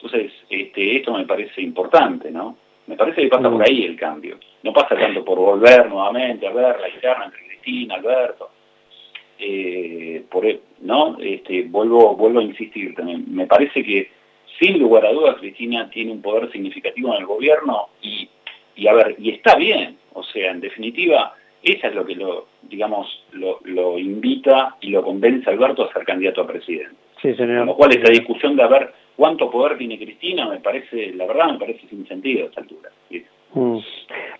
Entonces, 0.00 0.32
este, 0.48 0.96
esto 0.96 1.12
me 1.12 1.26
parece 1.26 1.60
importante, 1.60 2.30
¿no? 2.30 2.56
Me 2.86 2.96
parece 2.96 3.22
que 3.22 3.28
pasa 3.28 3.50
por 3.50 3.62
ahí 3.62 3.84
el 3.84 3.96
cambio. 3.96 4.38
No 4.62 4.72
pasa 4.72 4.96
tanto 4.96 5.24
por 5.24 5.38
volver 5.38 5.88
nuevamente 5.88 6.46
a 6.46 6.52
ver 6.52 6.80
la 6.80 6.88
interna 6.88 7.26
entre 7.26 7.46
Cristina, 7.46 7.96
Alberto. 7.96 8.50
Eh, 9.38 10.24
por, 10.30 10.46
e, 10.46 10.60
¿no? 10.80 11.16
Este, 11.20 11.64
vuelvo, 11.64 12.16
vuelvo 12.16 12.40
a 12.40 12.44
insistir 12.44 12.94
también. 12.94 13.24
Me 13.28 13.46
parece 13.46 13.84
que, 13.84 14.10
sin 14.58 14.78
lugar 14.78 15.06
a 15.06 15.12
dudas, 15.12 15.36
Cristina 15.36 15.88
tiene 15.90 16.12
un 16.12 16.22
poder 16.22 16.50
significativo 16.50 17.14
en 17.14 17.20
el 17.20 17.26
gobierno 17.26 17.88
y, 18.02 18.28
y 18.74 18.86
a 18.88 18.94
ver, 18.94 19.16
y 19.18 19.30
está 19.30 19.56
bien. 19.56 19.98
O 20.14 20.22
sea, 20.24 20.50
en 20.50 20.60
definitiva, 20.60 21.34
esa 21.62 21.88
es 21.88 21.94
lo 21.94 22.06
que 22.06 22.14
lo, 22.14 22.46
digamos, 22.68 23.06
lo, 23.32 23.60
lo 23.64 23.98
invita 23.98 24.76
y 24.80 24.90
lo 24.90 25.02
convence 25.02 25.48
a 25.48 25.52
Alberto 25.52 25.84
a 25.84 25.92
ser 25.92 26.04
candidato 26.04 26.42
a 26.42 26.46
presidente. 26.46 26.94
Sí, 27.20 27.34
señor. 27.34 27.58
Con 27.58 27.66
lo 27.66 27.76
cual 27.76 27.92
esta 27.92 28.10
discusión 28.10 28.56
de 28.56 28.62
a 28.62 28.68
ver 28.68 28.92
cuánto 29.16 29.50
poder 29.50 29.76
tiene 29.76 29.98
Cristina 29.98 30.48
me 30.48 30.60
parece, 30.60 31.12
la 31.14 31.26
verdad 31.26 31.52
me 31.52 31.58
parece 31.58 31.88
sin 31.88 32.06
sentido 32.06 32.44
a 32.44 32.48
esta 32.48 32.60
altura. 32.60 32.90
Mm. 33.54 33.78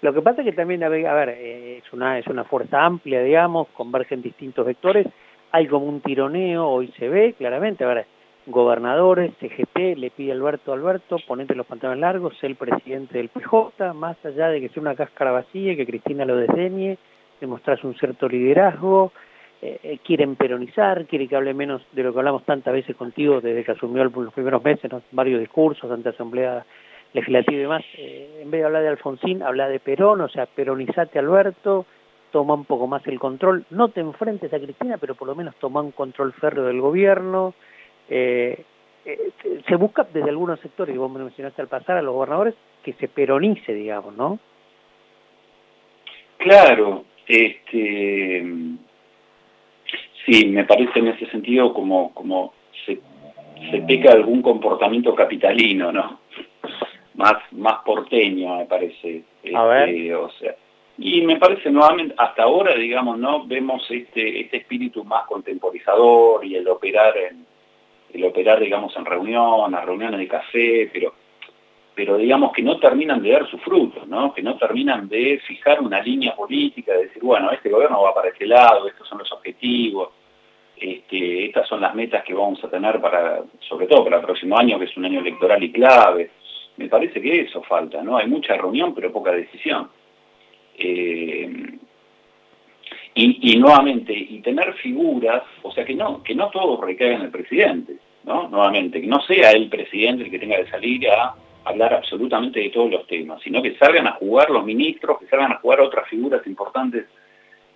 Lo 0.03 0.15
que 0.15 0.23
pasa 0.23 0.43
es 0.43 0.45
que 0.45 0.53
también, 0.53 0.85
a 0.85 0.89
ver, 0.89 1.31
eh, 1.31 1.79
es 1.79 1.93
una, 1.93 2.19
es 2.19 2.27
una 2.27 2.45
fuerza 2.45 2.85
amplia, 2.85 3.23
digamos, 3.23 3.69
convergen 3.69 4.23
distintos 4.23 4.65
vectores, 4.65 5.07
hay 5.51 5.67
como 5.67 5.87
un 5.87 6.01
tironeo, 6.01 6.69
hoy 6.69 6.93
se 6.99 7.09
ve 7.09 7.35
claramente, 7.37 7.85
a 7.85 7.89
ver, 7.89 8.07
gobernadores, 8.47 9.33
CGP, 9.41 9.97
le 9.97 10.11
pide 10.11 10.33
a 10.33 10.35
Alberto, 10.35 10.73
Alberto, 10.73 11.17
ponete 11.27 11.55
los 11.55 11.67
pantalones 11.67 12.01
largos, 12.01 12.37
sé 12.39 12.47
el 12.47 12.57
presidente 12.57 13.19
del 13.19 13.29
PJ, 13.29 13.93
más 13.95 14.17
allá 14.25 14.49
de 14.49 14.61
que 14.61 14.69
sea 14.69 14.81
una 14.81 14.95
cáscara 14.95 15.33
vacía, 15.33 15.77
que 15.77 15.87
Cristina 15.87 16.25
lo 16.25 16.37
desdeñe, 16.37 16.99
demostrarse 17.41 17.87
un 17.87 17.95
cierto 17.95 18.29
liderazgo, 18.29 19.13
eh, 19.61 19.81
eh, 19.83 19.99
quieren 20.05 20.37
peronizar, 20.37 21.07
quiere 21.07 21.27
que 21.27 21.35
hable 21.35 21.53
menos 21.53 21.83
de 21.91 22.05
lo 22.05 22.13
que 22.13 22.21
hablamos 22.21 22.45
tantas 22.45 22.73
veces 22.73 22.95
contigo 22.95 23.41
desde 23.41 23.65
que 23.65 23.73
asumió 23.73 24.05
los 24.05 24.33
primeros 24.33 24.63
meses, 24.63 24.89
varios 25.11 25.41
discursos 25.41 25.91
ante 25.91 26.11
Asamblea 26.11 26.65
Legislativa 27.13 27.57
y 27.57 27.63
demás, 27.63 27.85
eh, 27.97 28.41
en 28.43 28.51
vez 28.53 28.61
de 28.61 28.67
hablar 28.67 28.83
de 28.83 28.91
Alfonsín, 28.91 29.43
habla 29.43 29.69
de 29.69 29.81
Perón, 29.81 30.21
o 30.21 30.29
sea, 30.29 30.47
peronizate 30.47 31.19
Alberto, 31.19 31.87
toma 32.31 32.55
un 32.55 32.67
poco 32.67 32.87
más 32.87 33.05
el 33.09 33.19
control, 33.19 33.65
no 33.71 33.89
te 33.89 34.01
enfrentes 34.01 34.53
a 34.53 34.61
Cristina, 34.61 34.97
pero 34.97 35.17
por 35.17 35.27
lo 35.27 35.35
menos 35.35 35.57
toma 35.57 35.81
un 35.81 35.91
control 35.91 36.33
férreo 36.35 36.65
del 36.65 36.81
gobierno, 36.81 37.55
se 38.09 38.65
busca 39.77 40.07
desde 40.13 40.29
algunos 40.29 40.61
sectores, 40.61 40.95
y 40.95 40.99
vos 40.99 41.11
me 41.11 41.19
mencionaste 41.19 41.63
al 41.63 41.69
pasar 41.69 41.97
a 41.97 42.03
los 42.03 42.15
gobernadores, 42.15 42.55
que 42.85 42.93
se 42.93 43.09
peronice, 43.09 43.73
digamos, 43.73 44.15
¿no? 44.15 44.39
Claro, 46.37 47.05
este, 47.29 48.45
sí, 50.27 50.47
me 50.47 50.65
parece 50.65 50.99
en 50.99 51.09
ese 51.09 51.27
sentido 51.27 51.73
como, 51.73 52.13
como 52.15 52.55
se, 52.87 53.01
se 53.71 53.83
peca 53.83 54.13
algún 54.13 54.43
comportamiento 54.43 55.15
capitalino, 55.15 55.93
¿no? 55.93 56.21
Más, 57.15 57.35
más 57.53 57.79
porteño, 57.85 58.57
me 58.57 58.67
parece. 58.67 59.23
Este, 59.43 60.15
o 60.15 60.31
sea, 60.31 60.55
y 60.99 61.23
me 61.23 61.37
parece 61.37 61.71
nuevamente, 61.71 62.15
hasta 62.17 62.43
ahora, 62.43 62.75
digamos, 62.75 63.19
¿no? 63.19 63.47
Vemos 63.47 63.87
este, 63.91 64.41
este 64.41 64.59
espíritu 64.59 65.05
más 65.05 65.27
contemporizador 65.27 66.45
y 66.45 66.57
el 66.57 66.67
operar 66.69 67.17
en, 67.17 67.47
el 68.13 68.25
operar, 68.25 68.61
digamos, 68.61 68.97
en 68.97 69.05
reuniones, 69.05 69.85
reuniones 69.85 70.19
de 70.19 70.29
café, 70.29 70.91
pero 70.93 71.15
pero 71.99 72.17
digamos 72.17 72.53
que 72.53 72.63
no 72.63 72.79
terminan 72.79 73.21
de 73.21 73.33
dar 73.33 73.51
sus 73.51 73.61
frutos, 73.61 74.07
¿no? 74.07 74.33
que 74.33 74.41
no 74.41 74.57
terminan 74.57 75.09
de 75.09 75.41
fijar 75.45 75.81
una 75.81 76.01
línea 76.01 76.33
política, 76.37 76.93
de 76.93 77.07
decir, 77.07 77.21
bueno, 77.21 77.51
este 77.51 77.71
gobierno 77.71 78.01
va 78.01 78.15
para 78.15 78.29
este 78.29 78.47
lado, 78.47 78.87
estos 78.87 79.09
son 79.09 79.19
los 79.19 79.33
objetivos, 79.33 80.11
este, 80.77 81.47
estas 81.47 81.67
son 81.67 81.81
las 81.81 81.97
metas 81.97 82.23
que 82.23 82.35
vamos 82.35 82.63
a 82.63 82.71
tener 82.71 83.01
para, 83.01 83.43
sobre 83.69 83.89
todo 83.89 84.05
para 84.05 84.19
el 84.19 84.23
próximo 84.23 84.57
año, 84.57 84.79
que 84.79 84.85
es 84.85 84.97
un 84.97 85.07
año 85.07 85.19
electoral 85.19 85.61
y 85.61 85.73
clave. 85.73 86.31
Me 86.77 86.87
parece 86.87 87.21
que 87.21 87.41
eso 87.41 87.65
falta, 87.65 88.01
¿no? 88.01 88.17
Hay 88.17 88.29
mucha 88.29 88.57
reunión, 88.57 88.95
pero 88.95 89.13
poca 89.13 89.33
decisión. 89.33 89.91
Eh, 90.77 91.51
y, 93.17 93.57
nuevamente, 93.57 94.13
y 94.13 94.41
tener 94.41 94.73
figuras, 94.75 95.43
o 95.63 95.73
sea, 95.73 95.85
que 95.85 95.97
no, 95.97 96.23
que 96.23 96.37
no 96.37 96.49
todo 96.51 96.81
recaiga 96.81 97.17
en 97.17 97.23
el 97.23 97.31
presidente, 97.33 97.97
¿no? 98.23 98.49
Nuevamente, 98.49 99.01
que 99.01 99.09
no 99.09 99.21
sea 99.23 99.51
el 99.51 99.69
presidente 99.69 100.23
el 100.23 100.31
que 100.31 100.39
tenga 100.39 100.59
que 100.59 100.71
salir 100.71 101.11
a 101.11 101.35
hablar 101.65 101.95
absolutamente 101.95 102.61
de 102.61 102.71
todos 102.71 102.91
los 102.91 103.07
temas, 103.07 103.41
sino 103.43 103.63
que 103.63 103.77
salgan 103.77 104.07
a 104.07 104.13
jugar 104.13 104.51
los 104.51 104.65
ministros, 104.65 105.19
que 105.19 105.27
salgan 105.27 105.53
a 105.53 105.59
jugar 105.59 105.81
otras 105.81 106.09
figuras 106.09 106.47
importantes 106.47 107.07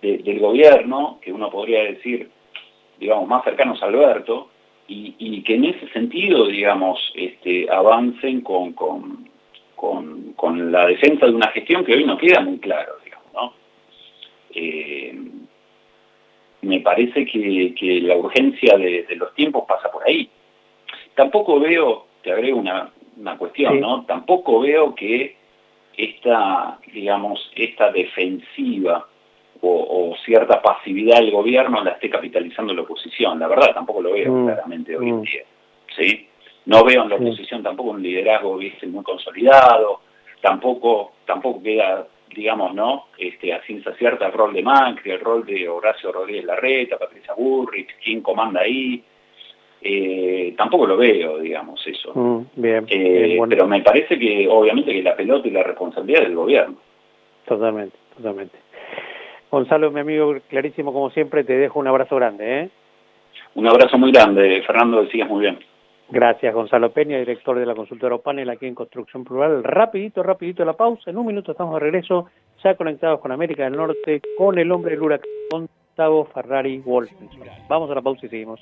del 0.01 0.39
gobierno, 0.39 1.19
que 1.21 1.31
uno 1.31 1.49
podría 1.49 1.83
decir, 1.83 2.29
digamos, 2.99 3.27
más 3.27 3.43
cercanos 3.45 3.81
a 3.81 3.85
Alberto, 3.85 4.49
y, 4.85 5.41
que 5.43 5.55
en 5.55 5.65
ese 5.65 5.87
sentido, 5.89 6.45
digamos, 6.47 6.99
este, 7.15 7.67
avancen 7.71 8.41
con, 8.41 8.73
con, 8.73 9.29
con, 10.35 10.71
la 10.71 10.85
defensa 10.87 11.25
de 11.25 11.33
una 11.33 11.47
gestión 11.47 11.85
que 11.85 11.93
hoy 11.93 12.03
no 12.03 12.17
queda 12.17 12.41
muy 12.41 12.59
claro, 12.59 12.93
digamos, 13.03 13.33
¿no? 13.33 13.53
Eh, 14.53 15.17
me 16.61 16.79
parece 16.81 17.25
que, 17.25 18.01
la 18.03 18.17
urgencia 18.17 18.77
de, 18.77 19.03
de 19.03 19.15
los 19.15 19.33
tiempos 19.35 19.63
pasa 19.67 19.89
por 19.89 20.05
ahí. 20.07 20.29
Tampoco 21.15 21.59
veo, 21.59 22.07
te 22.21 22.31
agrego 22.31 22.57
una, 22.57 22.91
una 23.17 23.37
cuestión, 23.37 23.79
¿no? 23.79 24.05
Tampoco 24.05 24.61
veo 24.61 24.93
que 24.95 25.35
esta, 25.97 26.79
digamos, 26.93 27.51
esta 27.55 27.91
defensiva 27.91 29.07
o, 29.61 30.15
cierta 30.25 30.61
pasividad 30.61 31.19
del 31.19 31.31
gobierno 31.31 31.83
la 31.83 31.91
esté 31.91 32.09
capitalizando 32.09 32.73
la 32.73 32.81
oposición. 32.81 33.39
La 33.39 33.47
verdad, 33.47 33.73
tampoco 33.73 34.01
lo 34.01 34.13
veo 34.13 34.31
mm, 34.31 34.45
claramente 34.45 34.97
hoy 34.97 35.09
en 35.09 35.17
mm. 35.17 35.21
día. 35.21 35.43
¿sí? 35.95 36.27
No 36.65 36.83
veo 36.83 37.03
en 37.03 37.09
la 37.09 37.15
oposición 37.15 37.63
tampoco 37.63 37.91
un 37.91 38.01
liderazgo 38.01 38.57
¿viste? 38.57 38.87
muy 38.87 39.03
consolidado, 39.03 40.01
tampoco, 40.41 41.13
tampoco 41.25 41.63
queda, 41.63 42.07
digamos, 42.35 42.73
¿no? 42.73 43.05
Este, 43.17 43.53
a 43.53 43.61
ciencia 43.63 43.93
cierta 43.95 44.27
el 44.27 44.33
rol 44.33 44.53
de 44.53 44.63
Macri, 44.63 45.11
el 45.11 45.19
rol 45.19 45.45
de 45.45 45.67
Horacio 45.67 46.11
Rodríguez 46.11 46.45
Larreta, 46.45 46.97
Patricia 46.97 47.33
Burrich, 47.33 47.95
quién 48.03 48.21
comanda 48.21 48.61
ahí, 48.61 49.03
eh, 49.83 50.53
tampoco 50.57 50.87
lo 50.87 50.97
veo, 50.97 51.39
digamos, 51.39 51.85
eso. 51.85 52.13
Mm, 52.13 52.63
eh, 52.63 53.37
pero 53.49 53.67
me 53.67 53.81
parece 53.81 54.17
que, 54.17 54.47
obviamente, 54.49 54.93
que 54.93 55.03
la 55.03 55.15
pelota 55.15 55.47
y 55.47 55.51
la 55.51 55.63
responsabilidad 55.63 56.21
del 56.21 56.35
gobierno. 56.35 56.77
Totalmente, 57.45 57.97
totalmente. 58.15 58.57
Gonzalo, 59.51 59.91
mi 59.91 59.99
amigo, 59.99 60.35
clarísimo 60.49 60.93
como 60.93 61.09
siempre, 61.11 61.43
te 61.43 61.57
dejo 61.57 61.79
un 61.79 61.87
abrazo 61.87 62.15
grande. 62.15 62.61
¿eh? 62.61 62.69
Un 63.55 63.67
abrazo 63.67 63.97
muy 63.97 64.11
grande, 64.11 64.63
Fernando, 64.65 65.03
que 65.03 65.11
sigas 65.11 65.29
muy 65.29 65.41
bien. 65.41 65.59
Gracias, 66.09 66.53
Gonzalo 66.53 66.91
Peña, 66.91 67.17
director 67.17 67.57
de 67.57 67.65
la 67.65 67.75
consultora 67.75 68.17
Panel 68.17 68.49
aquí 68.49 68.67
en 68.67 68.75
Construcción 68.75 69.23
Plural. 69.23 69.63
Rapidito, 69.63 70.23
rapidito 70.23 70.63
la 70.63 70.73
pausa. 70.73 71.09
En 71.09 71.17
un 71.17 71.25
minuto 71.25 71.51
estamos 71.51 71.73
de 71.75 71.79
regreso, 71.79 72.29
ya 72.63 72.75
conectados 72.75 73.19
con 73.19 73.31
América 73.31 73.63
del 73.63 73.73
Norte, 73.73 74.21
con 74.37 74.57
el 74.57 74.71
hombre 74.71 74.91
del 74.91 75.01
huracán, 75.01 75.67
Gustavo 75.87 76.25
Ferrari 76.25 76.79
Wolfenson. 76.79 77.47
Vamos 77.67 77.89
a 77.91 77.95
la 77.95 78.01
pausa 78.01 78.25
y 78.25 78.29
seguimos. 78.29 78.59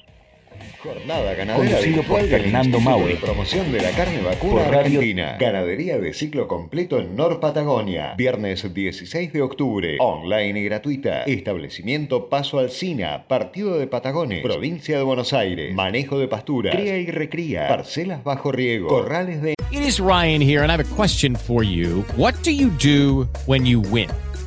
Jornada 0.84 1.34
ganadera 1.36 1.56
Conducido 1.78 2.04
por 2.04 2.22
Fernando 2.22 2.80
Mauri. 2.80 3.16
Promoción 3.16 3.72
de 3.72 3.82
la 3.82 3.92
carne 3.92 4.22
vacuna 4.22 4.64
Por 4.64 4.74
radio- 4.74 5.00
argentina. 5.00 5.38
Ganadería 5.40 6.00
de 6.00 6.14
ciclo 6.14 6.48
completo 6.48 7.00
en 7.00 7.16
Nor 7.16 7.40
Patagonia. 7.40 8.16
Viernes 8.18 8.74
16 8.74 9.32
de 9.34 9.42
octubre. 9.42 9.98
Online 10.00 10.60
y 10.60 10.64
gratuita. 10.66 11.24
Establecimiento 11.24 12.30
Paso 12.30 12.60
Alcina. 12.60 13.26
Partido 13.28 13.78
de 13.78 13.88
Patagones. 13.88 14.42
Provincia 14.42 14.98
de 14.98 15.04
Buenos 15.04 15.34
Aires. 15.34 15.74
Manejo 15.74 16.18
de 16.20 16.28
pasturas. 16.28 16.76
Cría 16.76 16.98
y 16.98 17.06
recría. 17.08 17.68
Parcelas 17.68 18.24
bajo 18.24 18.52
riego. 18.52 18.88
Corrales 18.88 19.42
de 19.42 19.54
It 19.72 19.82
is 19.88 20.00
Ryan 20.00 20.42
here, 20.42 20.60
and 20.64 20.70
I 20.70 20.74
have 20.74 20.82
a 20.82 20.96
question 20.96 21.36
for 21.36 21.64
you. 21.64 22.04
What 22.18 22.34
do 22.44 22.52
you 22.52 22.70
do 22.84 23.28
when 23.46 23.66
you 23.66 23.80
win? 23.80 24.10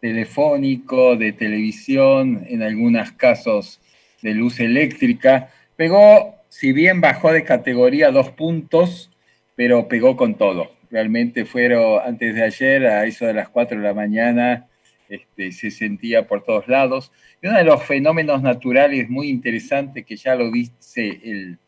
telefónico, 0.00 1.14
de 1.14 1.32
televisión, 1.32 2.44
en 2.48 2.64
algunos 2.64 3.12
casos 3.12 3.80
de 4.20 4.34
luz 4.34 4.58
eléctrica. 4.58 5.50
Pegó, 5.76 6.34
si 6.48 6.72
bien 6.72 7.00
bajó 7.00 7.32
de 7.32 7.44
categoría 7.44 8.10
dos 8.10 8.30
puntos, 8.30 9.12
pero 9.54 9.86
pegó 9.86 10.16
con 10.16 10.34
todo. 10.34 10.72
Realmente 10.90 11.44
fueron 11.44 12.00
antes 12.04 12.34
de 12.34 12.42
ayer, 12.42 12.86
a 12.88 13.06
eso 13.06 13.26
de 13.26 13.34
las 13.34 13.48
4 13.48 13.78
de 13.78 13.84
la 13.84 13.94
mañana, 13.94 14.66
este, 15.08 15.52
se 15.52 15.70
sentía 15.70 16.26
por 16.26 16.42
todos 16.42 16.66
lados. 16.66 17.12
Y 17.40 17.46
uno 17.46 17.56
de 17.56 17.62
los 17.62 17.84
fenómenos 17.84 18.42
naturales 18.42 19.08
muy 19.08 19.28
interesantes, 19.28 20.04
que 20.04 20.16
ya 20.16 20.34
lo 20.34 20.50
dice 20.50 21.20
el, 21.22 21.58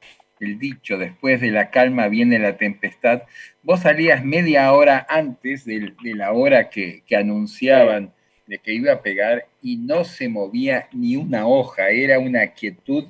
el 0.42 0.58
dicho, 0.58 0.98
después 0.98 1.40
de 1.40 1.50
la 1.50 1.70
calma 1.70 2.08
viene 2.08 2.38
la 2.38 2.56
tempestad, 2.56 3.22
vos 3.62 3.80
salías 3.80 4.24
media 4.24 4.72
hora 4.72 5.06
antes 5.08 5.64
de, 5.64 5.94
de 6.02 6.14
la 6.14 6.32
hora 6.32 6.68
que, 6.68 7.02
que 7.06 7.16
anunciaban 7.16 8.12
de 8.46 8.58
que 8.58 8.74
iba 8.74 8.92
a 8.92 9.02
pegar 9.02 9.46
y 9.62 9.76
no 9.76 10.04
se 10.04 10.28
movía 10.28 10.88
ni 10.92 11.16
una 11.16 11.46
hoja, 11.46 11.90
era 11.90 12.18
una 12.18 12.46
quietud 12.48 13.06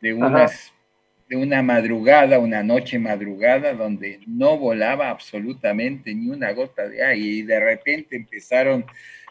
de 0.00 0.14
unas 0.14 0.72
de 1.28 1.36
una 1.36 1.62
madrugada, 1.62 2.38
una 2.38 2.62
noche 2.62 2.98
madrugada, 2.98 3.72
donde 3.72 4.20
no 4.26 4.58
volaba 4.58 5.08
absolutamente 5.08 6.14
ni 6.14 6.28
una 6.28 6.52
gota 6.52 6.86
de 6.86 7.02
aire 7.02 7.26
y 7.26 7.42
de 7.42 7.60
repente 7.60 8.14
empezaron 8.14 8.84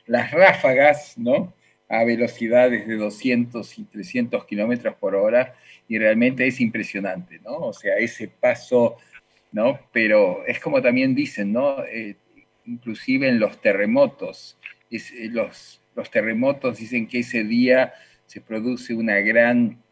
las 0.07 0.31
ráfagas, 0.31 1.15
¿no? 1.17 1.53
A 1.87 2.03
velocidades 2.03 2.87
de 2.87 2.95
200 2.95 3.77
y 3.77 3.83
300 3.83 4.43
kilómetros 4.45 4.95
por 4.95 5.15
hora 5.15 5.53
y 5.93 5.99
realmente 5.99 6.47
es 6.47 6.59
impresionante, 6.59 7.39
¿no? 7.43 7.51
O 7.57 7.71
sea, 7.71 7.97
ese 7.97 8.27
paso, 8.27 8.97
¿no? 9.51 9.79
Pero 9.91 10.43
es 10.47 10.59
como 10.59 10.81
también 10.81 11.13
dicen, 11.13 11.53
¿no? 11.53 11.83
Eh, 11.85 12.15
inclusive 12.65 13.29
en 13.29 13.39
los 13.39 13.61
terremotos, 13.61 14.57
eh, 14.89 14.99
los, 15.29 15.83
los 15.95 16.09
terremotos 16.09 16.79
dicen 16.79 17.07
que 17.07 17.19
ese 17.19 17.43
día 17.43 17.93
se 18.25 18.41
produce 18.41 18.95
una 18.95 19.19
gran 19.19 19.83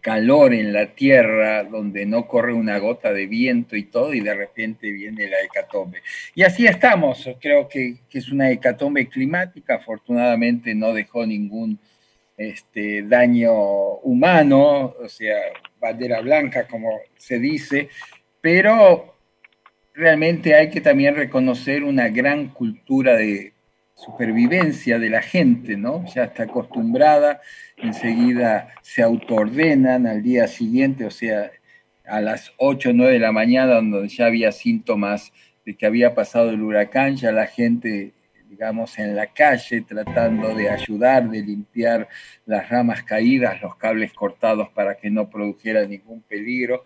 calor 0.00 0.54
en 0.54 0.72
la 0.72 0.92
tierra 0.96 1.62
donde 1.62 2.04
no 2.04 2.26
corre 2.26 2.52
una 2.52 2.78
gota 2.78 3.12
de 3.12 3.28
viento 3.28 3.76
y 3.76 3.84
todo 3.84 4.12
y 4.14 4.18
de 4.22 4.34
repente 4.34 4.90
viene 4.90 5.28
la 5.28 5.36
hecatombe. 5.40 6.02
Y 6.34 6.42
así 6.42 6.66
estamos, 6.66 7.30
creo 7.40 7.68
que, 7.68 7.98
que 8.10 8.18
es 8.18 8.28
una 8.32 8.50
hecatombe 8.50 9.06
climática, 9.06 9.76
afortunadamente 9.76 10.74
no 10.74 10.92
dejó 10.92 11.24
ningún 11.24 11.78
este, 12.48 13.02
daño 13.02 13.52
humano, 14.02 14.94
o 14.98 15.08
sea, 15.08 15.36
bandera 15.80 16.20
blanca 16.20 16.66
como 16.66 16.90
se 17.16 17.38
dice, 17.38 17.88
pero 18.40 19.14
realmente 19.94 20.54
hay 20.54 20.70
que 20.70 20.80
también 20.80 21.14
reconocer 21.14 21.84
una 21.84 22.08
gran 22.08 22.48
cultura 22.48 23.16
de 23.16 23.52
supervivencia 23.94 24.98
de 24.98 25.10
la 25.10 25.22
gente, 25.22 25.76
¿no? 25.76 26.04
Ya 26.12 26.24
está 26.24 26.44
acostumbrada, 26.44 27.40
enseguida 27.76 28.68
se 28.82 29.02
autoordenan 29.02 30.06
al 30.06 30.22
día 30.22 30.48
siguiente, 30.48 31.04
o 31.04 31.10
sea, 31.10 31.50
a 32.04 32.20
las 32.20 32.52
8 32.58 32.90
o 32.90 32.92
9 32.92 33.12
de 33.12 33.18
la 33.20 33.32
mañana, 33.32 33.74
donde 33.74 34.08
ya 34.08 34.26
había 34.26 34.50
síntomas 34.50 35.32
de 35.64 35.76
que 35.76 35.86
había 35.86 36.14
pasado 36.14 36.50
el 36.50 36.62
huracán, 36.62 37.16
ya 37.16 37.30
la 37.30 37.46
gente, 37.46 38.12
digamos, 38.52 38.98
en 38.98 39.16
la 39.16 39.26
calle 39.26 39.80
tratando 39.80 40.54
de 40.54 40.68
ayudar, 40.68 41.28
de 41.28 41.42
limpiar 41.42 42.08
las 42.46 42.68
ramas 42.68 43.02
caídas, 43.02 43.60
los 43.62 43.76
cables 43.76 44.12
cortados 44.12 44.68
para 44.70 44.94
que 44.94 45.10
no 45.10 45.28
produjera 45.28 45.84
ningún 45.86 46.22
peligro. 46.22 46.84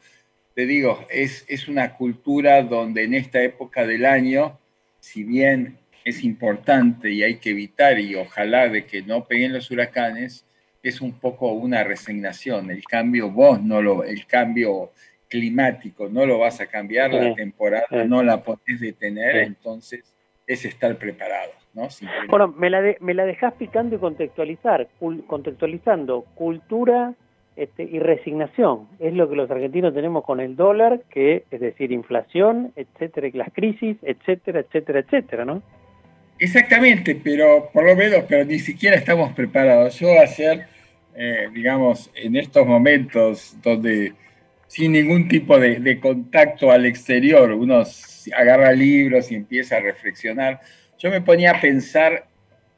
Te 0.54 0.64
digo, 0.64 1.04
es, 1.10 1.44
es 1.48 1.68
una 1.68 1.94
cultura 1.94 2.62
donde 2.62 3.04
en 3.04 3.14
esta 3.14 3.42
época 3.42 3.86
del 3.86 4.06
año 4.06 4.58
si 5.06 5.22
bien 5.22 5.78
es 6.04 6.24
importante 6.24 7.12
y 7.12 7.22
hay 7.22 7.36
que 7.36 7.50
evitar 7.50 8.00
y 8.00 8.16
ojalá 8.16 8.68
de 8.68 8.86
que 8.86 9.02
no 9.02 9.24
peguen 9.24 9.52
los 9.52 9.70
huracanes, 9.70 10.44
es 10.82 11.00
un 11.00 11.12
poco 11.12 11.52
una 11.52 11.84
resignación. 11.84 12.72
El 12.72 12.82
cambio, 12.82 13.30
vos 13.30 13.62
no 13.62 13.80
lo, 13.80 14.02
el 14.02 14.26
cambio 14.26 14.92
climático 15.28 16.08
no 16.08 16.26
lo 16.26 16.38
vas 16.38 16.60
a 16.60 16.66
cambiar, 16.66 17.12
la 17.12 17.34
temporada 17.34 18.04
no 18.04 18.22
la 18.22 18.42
podés 18.42 18.80
detener, 18.80 19.36
entonces 19.38 20.15
es 20.46 20.64
estar 20.64 20.96
preparado. 20.96 21.52
¿no? 21.74 21.88
Bueno, 22.28 22.48
me 22.48 22.70
la, 22.70 22.80
de, 22.80 22.96
me 23.00 23.14
la 23.14 23.26
dejás 23.26 23.54
picando 23.54 23.96
y 23.96 23.98
contextualizar, 23.98 24.88
contextualizando 25.26 26.22
cultura 26.34 27.14
este, 27.56 27.82
y 27.84 27.98
resignación. 27.98 28.88
Es 28.98 29.12
lo 29.14 29.28
que 29.28 29.36
los 29.36 29.50
argentinos 29.50 29.94
tenemos 29.94 30.24
con 30.24 30.40
el 30.40 30.56
dólar, 30.56 31.02
que 31.10 31.44
es 31.50 31.60
decir, 31.60 31.92
inflación, 31.92 32.72
etcétera, 32.76 33.28
las 33.34 33.52
crisis, 33.52 33.96
etcétera, 34.02 34.60
etcétera, 34.60 35.00
etcétera, 35.00 35.44
¿no? 35.44 35.62
Exactamente, 36.38 37.18
pero 37.22 37.70
por 37.72 37.86
lo 37.86 37.96
menos, 37.96 38.24
pero 38.28 38.44
ni 38.44 38.58
siquiera 38.58 38.96
estamos 38.96 39.32
preparados. 39.32 39.98
Yo 39.98 40.08
ayer, 40.20 40.66
eh, 41.14 41.48
digamos, 41.52 42.10
en 42.14 42.36
estos 42.36 42.66
momentos 42.66 43.56
donde 43.62 44.12
sin 44.66 44.92
ningún 44.92 45.28
tipo 45.28 45.58
de, 45.58 45.76
de, 45.80 45.98
contacto 46.00 46.70
al 46.70 46.84
exterior, 46.84 47.52
uno 47.52 47.84
agarra 48.32 48.72
libros 48.72 49.30
y 49.30 49.34
empieza 49.34 49.76
a 49.76 49.80
reflexionar, 49.80 50.60
yo 50.98 51.10
me 51.10 51.20
ponía 51.20 51.52
a 51.52 51.60
pensar, 51.60 52.26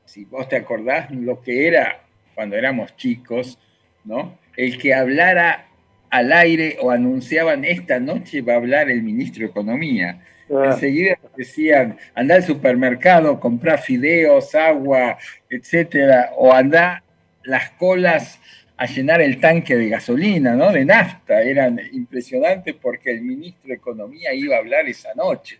si 0.05 0.25
vos 0.25 0.49
te 0.49 0.57
acordás, 0.57 1.11
lo 1.11 1.41
que 1.41 1.69
era 1.69 2.01
cuando 2.35 2.57
éramos 2.57 2.97
chicos, 2.97 3.59
¿no? 4.05 4.39
El 4.57 4.79
que 4.79 4.95
hablara 4.95 5.67
al 6.11 6.33
aire 6.33 6.79
o 6.81 6.91
anunciaban 6.91 7.65
esta 7.65 8.01
noche 8.01 8.41
va 8.41 8.55
a 8.55 8.57
hablar 8.57 8.91
el 8.91 9.03
ministro 9.03 9.41
de 9.41 9.51
Economía 9.51 10.21
Ah. 10.51 10.71
Enseguida 10.73 11.19
decían, 11.37 11.99
anda 12.15 12.37
al 12.37 12.45
supermercado, 12.45 13.39
comprar 13.39 13.81
fideos, 13.81 14.55
agua, 14.55 15.19
etcétera, 15.51 16.31
o 16.37 16.53
anda 16.53 17.03
las 17.45 17.71
colas 17.71 18.41
a 18.79 18.87
llenar 18.87 19.21
el 19.21 19.41
tanque 19.41 19.77
de 19.77 19.88
gasolina, 19.88 20.55
¿no? 20.55 20.73
De 20.73 20.85
nafta. 20.85 21.43
Eran 21.43 21.81
impresionantes 21.93 22.75
porque 22.81 23.11
el 23.11 23.23
ministro 23.23 23.69
de 23.69 23.75
Economía 23.75 24.33
iba 24.33 24.57
a 24.57 24.61
hablar 24.61 24.88
esa 24.88 25.12
noche. 25.14 25.59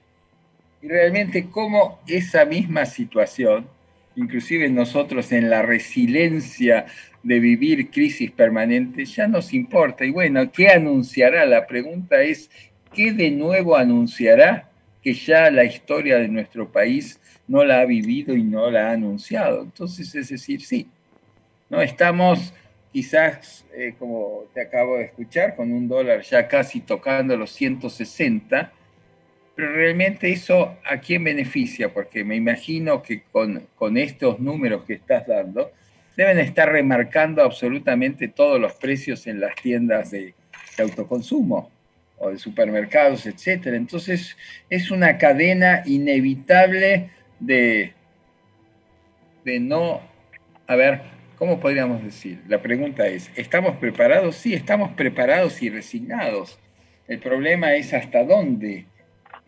Y 0.81 0.89
realmente 0.89 1.51
cómo 1.51 2.01
esa 2.07 2.45
misma 2.45 2.87
situación, 2.87 3.67
inclusive 4.15 4.71
nosotros 4.71 5.33
en 5.33 5.51
la 5.51 5.63
resiliencia 5.63 6.87
de 7.23 7.41
vivir 7.41 7.91
crisis 7.91 8.31
permanentes, 8.31 9.17
ya 9.17 9.27
nos 9.27 9.53
importa. 9.53 10.05
Y 10.05 10.11
bueno, 10.11 10.51
¿qué 10.53 10.69
anunciará? 10.69 11.45
La 11.45 11.67
pregunta 11.67 12.23
es, 12.23 12.49
¿qué 12.95 13.13
de 13.13 13.33
nuevo 13.33 13.77
anunciará 13.77 14.71
que 15.03 15.13
ya 15.13 15.51
la 15.51 15.65
historia 15.65 16.19
de 16.19 16.29
nuestro 16.29 16.71
país 16.71 17.21
no 17.49 17.65
la 17.65 17.81
ha 17.81 17.85
vivido 17.85 18.37
y 18.37 18.43
no 18.45 18.71
la 18.71 18.91
ha 18.91 18.93
anunciado. 18.93 19.63
Entonces, 19.63 20.15
es 20.15 20.29
decir, 20.29 20.61
sí, 20.61 20.87
¿no? 21.71 21.81
Estamos 21.81 22.53
quizás, 22.93 23.65
eh, 23.75 23.95
como 23.99 24.45
te 24.55 24.63
acabo 24.63 24.97
de 24.97 25.05
escuchar, 25.05 25.57
con 25.57 25.73
un 25.73 25.89
dólar 25.89 26.23
ya 26.23 26.49
casi 26.49 26.81
tocando 26.81 27.37
los 27.37 27.51
160, 27.53 28.73
pero 29.55 29.73
realmente 29.73 30.31
eso 30.31 30.77
a 30.85 30.99
quién 30.99 31.25
beneficia, 31.25 31.93
porque 31.93 32.25
me 32.25 32.37
imagino 32.37 33.03
que 33.03 33.23
con, 33.23 33.67
con 33.75 33.97
estos 33.97 34.39
números 34.39 34.85
que 34.85 34.95
estás 34.95 35.27
dando, 35.27 35.73
deben 36.17 36.39
estar 36.39 36.71
remarcando 36.71 37.43
absolutamente 37.43 38.29
todos 38.29 38.61
los 38.61 38.73
precios 38.75 39.27
en 39.27 39.41
las 39.41 39.55
tiendas 39.57 40.11
de 40.11 40.35
autoconsumo 40.79 41.71
o 42.19 42.31
de 42.31 42.39
supermercados, 42.39 43.27
etcétera. 43.27 43.77
Entonces 43.77 44.37
es 44.69 44.91
una 44.91 45.19
cadena 45.19 45.83
inevitable 45.87 47.11
de, 47.39 47.93
de 49.45 49.61
no, 49.61 50.01
a 50.67 50.77
ver, 50.77 51.18
¿cómo 51.39 51.61
podríamos 51.61 52.03
decir? 52.03 52.43
La 52.49 52.61
pregunta 52.61 53.07
es, 53.07 53.31
¿estamos 53.37 53.77
preparados? 53.77 54.35
Sí, 54.37 54.55
estamos 54.55 54.93
preparados 54.93 55.63
y 55.63 55.71
resignados. 55.71 56.59
El 57.07 57.21
problema 57.21 57.75
es 57.75 57.95
hasta 57.95 58.25
dónde 58.25 58.87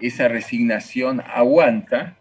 esa 0.01 0.29
resignación 0.29 1.21
aguanta, 1.21 2.17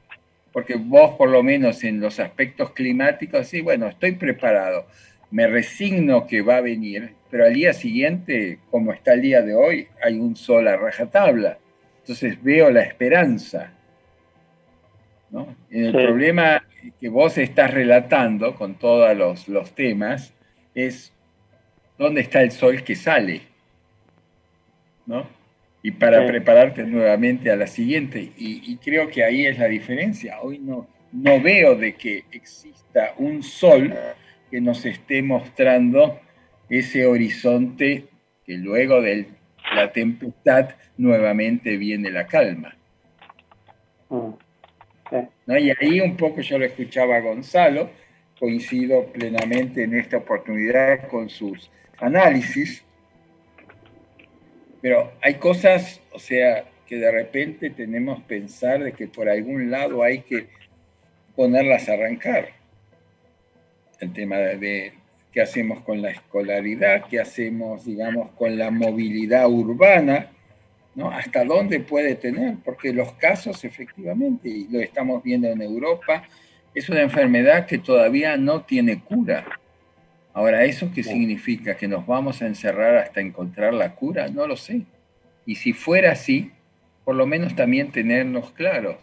porque 0.52 0.76
vos 0.76 1.16
por 1.16 1.30
lo 1.30 1.44
menos 1.44 1.84
en 1.84 2.02
los 2.02 2.20
aspectos 2.20 2.72
climáticos, 2.72 3.48
sí, 3.48 3.62
bueno, 3.62 3.88
estoy 3.88 4.14
preparado, 4.14 4.88
me 5.32 5.48
resigno 5.48 6.26
que 6.26 6.42
va 6.42 6.58
a 6.58 6.62
venir, 6.62 7.14
pero 7.30 7.46
al 7.46 7.54
día 7.54 7.74
siguiente, 7.74 8.58
como 8.72 8.92
está 8.92 9.14
el 9.14 9.22
día 9.22 9.44
de 9.44 9.54
hoy, 9.54 9.88
hay 10.04 10.20
un 10.20 10.36
sol 10.36 10.68
a 10.68 10.76
rajatabla. 10.76 11.60
Entonces 12.00 12.42
veo 12.42 12.72
la 12.72 12.82
esperanza. 12.82 13.74
¿No? 15.32 15.56
El 15.70 15.92
problema 15.92 16.64
que 17.00 17.10
vos 17.10 17.38
estás 17.38 17.72
relatando 17.74 18.56
con 18.56 18.76
todos 18.76 19.16
los, 19.16 19.48
los 19.48 19.74
temas 19.74 20.34
es 20.74 21.14
dónde 21.98 22.22
está 22.22 22.42
el 22.42 22.52
sol 22.52 22.84
que 22.84 22.96
sale. 22.96 23.42
¿no? 25.06 25.28
Y 25.82 25.92
para 25.92 26.26
prepararte 26.26 26.84
nuevamente 26.84 27.52
a 27.52 27.56
la 27.56 27.68
siguiente. 27.68 28.32
Y, 28.38 28.72
y, 28.72 28.78
creo 28.78 29.08
que 29.08 29.24
ahí 29.24 29.46
es 29.46 29.58
la 29.58 29.68
diferencia. 29.68 30.40
Hoy 30.42 30.60
no, 30.60 30.88
no 31.12 31.42
veo 31.42 31.76
de 31.76 31.96
que 31.96 32.26
exista 32.32 33.14
un 33.18 33.42
sol 33.42 33.94
que 34.52 34.62
nos 34.62 34.86
esté 34.86 35.22
mostrando 35.22 36.20
ese 36.70 37.06
horizonte 37.06 38.06
que 38.46 38.58
luego 38.58 39.02
de 39.02 39.28
la 39.76 39.92
tempestad 39.92 40.70
nuevamente 40.98 41.78
viene 41.78 42.12
la 42.12 42.28
calma. 42.28 42.76
Mm. 44.10 44.49
Y 45.48 45.72
ahí 45.72 46.02
un 46.02 46.16
poco 46.16 46.42
yo 46.42 46.58
lo 46.58 46.66
escuchaba 46.66 47.20
Gonzalo, 47.20 47.90
coincido 48.40 49.06
plenamente 49.08 49.84
en 49.84 49.98
esta 49.98 50.18
oportunidad 50.18 51.08
con 51.08 51.30
sus 51.30 51.70
análisis, 51.98 52.84
pero 54.82 55.12
hay 55.22 55.36
cosas, 55.36 56.02
o 56.14 56.20
sea, 56.20 56.66
que 56.88 56.98
de 56.98 57.12
repente 57.12 57.70
tenemos 57.70 58.20
que 58.20 58.40
pensar 58.40 58.84
de 58.84 58.94
que 58.94 59.08
por 59.08 59.30
algún 59.30 59.70
lado 59.70 60.02
hay 60.04 60.22
que 60.22 60.48
ponerlas 61.36 61.90
a 61.90 61.94
arrancar. 61.94 62.50
El 64.00 64.14
tema 64.14 64.38
de, 64.38 64.94
qué 65.32 65.42
hacemos 65.42 65.82
con 65.82 66.02
la 66.02 66.12
escolaridad, 66.12 67.06
qué 67.10 67.20
hacemos, 67.20 67.86
digamos, 67.86 68.32
con 68.32 68.58
la 68.58 68.72
movilidad 68.72 69.50
urbana, 69.50 70.32
¿no? 71.00 71.10
¿Hasta 71.10 71.46
dónde 71.46 71.80
puede 71.80 72.16
tener? 72.16 72.58
Porque 72.64 72.92
los 72.92 73.14
casos, 73.14 73.64
efectivamente, 73.64 74.50
y 74.50 74.68
lo 74.68 74.82
estamos 74.82 75.24
viendo 75.24 75.48
en 75.48 75.62
Europa, 75.62 76.24
es 76.76 76.90
una 76.90 77.02
enfermedad 77.02 77.66
que 77.66 77.78
todavía 77.78 78.36
no 78.36 78.64
tiene 78.64 79.00
cura. 79.00 79.46
Ahora, 80.34 80.66
¿eso 80.66 80.92
qué 80.94 81.02
significa? 81.02 81.78
¿Que 81.78 81.88
nos 81.88 82.06
vamos 82.06 82.42
a 82.42 82.48
encerrar 82.48 82.98
hasta 82.98 83.22
encontrar 83.22 83.74
la 83.74 83.96
cura? 83.96 84.28
No 84.28 84.46
lo 84.46 84.58
sé. 84.58 84.82
Y 85.46 85.56
si 85.56 85.72
fuera 85.72 86.12
así, 86.12 86.52
por 87.06 87.16
lo 87.16 87.26
menos 87.26 87.56
también 87.56 87.92
tenernos 87.92 88.52
claros. 88.52 88.98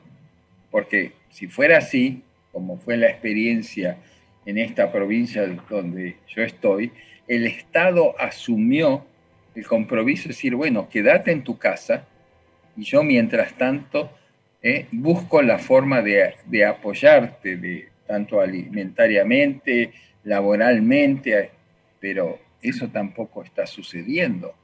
Porque 0.70 1.12
si 1.30 1.46
fuera 1.46 1.78
así, 1.78 2.22
como 2.52 2.76
fue 2.76 2.98
la 2.98 3.08
experiencia 3.08 3.96
en 4.44 4.58
esta 4.58 4.92
provincia 4.92 5.46
donde 5.70 6.16
yo 6.28 6.42
estoy, 6.42 6.92
el 7.26 7.46
Estado 7.46 8.14
asumió 8.20 9.06
el 9.56 9.66
compromiso 9.66 10.24
de 10.24 10.28
decir, 10.28 10.54
bueno, 10.54 10.88
quédate 10.88 11.32
en 11.32 11.42
tu 11.42 11.58
casa 11.58 12.04
y 12.76 12.84
yo 12.84 13.02
mientras 13.02 13.54
tanto 13.54 14.10
eh, 14.62 14.86
busco 14.92 15.40
la 15.42 15.58
forma 15.58 16.02
de, 16.02 16.64
apoyarte, 16.64 17.56
de, 17.56 17.88
tanto 18.06 18.40
alimentariamente, 18.40 19.92
laboralmente, 20.24 21.50
pero 21.98 22.38
eso 22.60 22.88
tampoco 22.88 23.42
está 23.42 23.66
sucediendo. 23.66 24.54